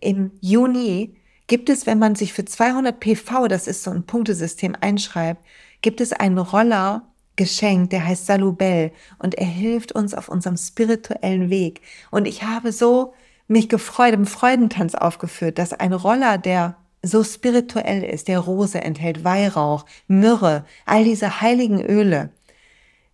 im 0.00 0.30
Juni, 0.40 1.16
gibt 1.46 1.68
es, 1.68 1.84
wenn 1.84 1.98
man 1.98 2.14
sich 2.14 2.32
für 2.32 2.44
200 2.44 2.98
PV, 3.00 3.48
das 3.48 3.66
ist 3.66 3.82
so 3.82 3.90
ein 3.90 4.04
Punktesystem, 4.04 4.76
einschreibt, 4.80 5.44
gibt 5.82 6.00
es 6.00 6.12
einen 6.12 6.38
Roller, 6.38 7.09
geschenkt, 7.40 7.92
der 7.92 8.06
heißt 8.06 8.26
Salubel 8.26 8.92
und 9.18 9.34
er 9.34 9.46
hilft 9.46 9.92
uns 9.92 10.12
auf 10.12 10.28
unserem 10.28 10.58
spirituellen 10.58 11.48
Weg. 11.48 11.80
Und 12.10 12.28
ich 12.28 12.42
habe 12.42 12.70
so 12.70 13.14
mich 13.48 13.70
gefreut, 13.70 14.12
im 14.12 14.26
Freudentanz 14.26 14.94
aufgeführt, 14.94 15.56
dass 15.56 15.72
ein 15.72 15.94
Roller, 15.94 16.36
der 16.36 16.76
so 17.02 17.24
spirituell 17.24 18.04
ist, 18.04 18.28
der 18.28 18.40
Rose 18.40 18.78
enthält, 18.78 19.24
Weihrauch, 19.24 19.86
Myrrhe, 20.06 20.66
all 20.84 21.04
diese 21.04 21.40
heiligen 21.40 21.80
Öle, 21.80 22.28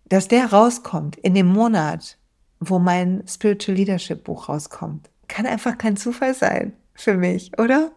dass 0.09 0.27
der 0.27 0.51
rauskommt 0.51 1.15
in 1.15 1.33
dem 1.33 1.47
Monat, 1.47 2.17
wo 2.59 2.79
mein 2.79 3.23
Spiritual 3.29 3.77
Leadership 3.77 4.25
Buch 4.25 4.49
rauskommt, 4.49 5.09
kann 5.29 5.45
einfach 5.45 5.77
kein 5.77 5.95
Zufall 5.95 6.33
sein 6.33 6.73
für 6.95 7.13
mich, 7.13 7.57
oder? 7.57 7.91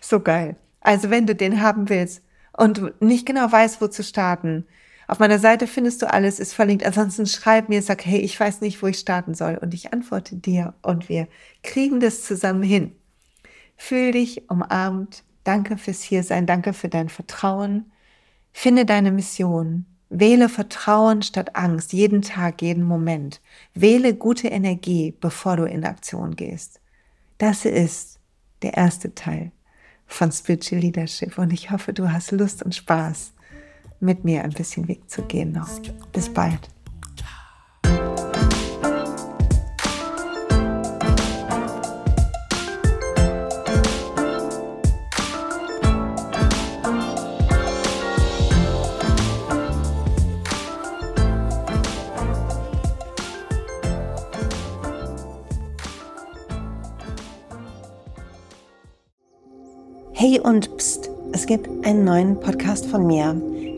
So 0.00 0.20
geil. 0.20 0.54
Also 0.80 1.10
wenn 1.10 1.26
du 1.26 1.34
den 1.34 1.60
haben 1.60 1.88
willst 1.88 2.22
und 2.56 3.02
nicht 3.02 3.26
genau 3.26 3.50
weißt, 3.50 3.80
wo 3.80 3.88
zu 3.88 4.04
starten, 4.04 4.64
auf 5.12 5.18
meiner 5.18 5.38
Seite 5.38 5.66
findest 5.66 6.00
du 6.00 6.10
alles, 6.10 6.40
ist 6.40 6.54
verlinkt. 6.54 6.86
Ansonsten 6.86 7.26
schreib 7.26 7.68
mir, 7.68 7.82
sag, 7.82 8.06
hey, 8.06 8.20
ich 8.20 8.40
weiß 8.40 8.62
nicht, 8.62 8.82
wo 8.82 8.86
ich 8.86 8.98
starten 8.98 9.34
soll. 9.34 9.58
Und 9.58 9.74
ich 9.74 9.92
antworte 9.92 10.36
dir 10.36 10.72
und 10.80 11.10
wir 11.10 11.28
kriegen 11.62 12.00
das 12.00 12.22
zusammen 12.22 12.62
hin. 12.62 12.92
Fühl 13.76 14.12
dich 14.12 14.48
umarmt. 14.48 15.22
Danke 15.44 15.76
fürs 15.76 16.00
Hiersein. 16.00 16.46
Danke 16.46 16.72
für 16.72 16.88
dein 16.88 17.10
Vertrauen. 17.10 17.92
Finde 18.52 18.86
deine 18.86 19.12
Mission. 19.12 19.84
Wähle 20.08 20.48
Vertrauen 20.48 21.20
statt 21.20 21.56
Angst, 21.56 21.92
jeden 21.92 22.22
Tag, 22.22 22.62
jeden 22.62 22.82
Moment. 22.82 23.42
Wähle 23.74 24.14
gute 24.14 24.48
Energie, 24.48 25.14
bevor 25.20 25.58
du 25.58 25.64
in 25.64 25.84
Aktion 25.84 26.36
gehst. 26.36 26.80
Das 27.36 27.66
ist 27.66 28.18
der 28.62 28.78
erste 28.78 29.14
Teil 29.14 29.52
von 30.06 30.32
Spiritual 30.32 30.80
Leadership 30.80 31.36
und 31.36 31.52
ich 31.52 31.70
hoffe, 31.70 31.92
du 31.92 32.10
hast 32.10 32.30
Lust 32.30 32.62
und 32.62 32.74
Spaß 32.74 33.34
mit 34.02 34.24
mir 34.24 34.42
ein 34.42 34.50
bisschen 34.50 34.88
Weg 34.88 35.08
zu 35.08 35.22
gehen 35.22 35.52
noch. 35.52 35.68
Bis 36.12 36.28
bald. 36.28 36.68
Hey 60.14 60.38
und 60.38 60.76
pst, 60.76 61.10
es 61.32 61.46
gibt 61.46 61.68
einen 61.84 62.04
neuen 62.04 62.38
Podcast 62.38 62.86
von 62.86 63.06
mir 63.08 63.34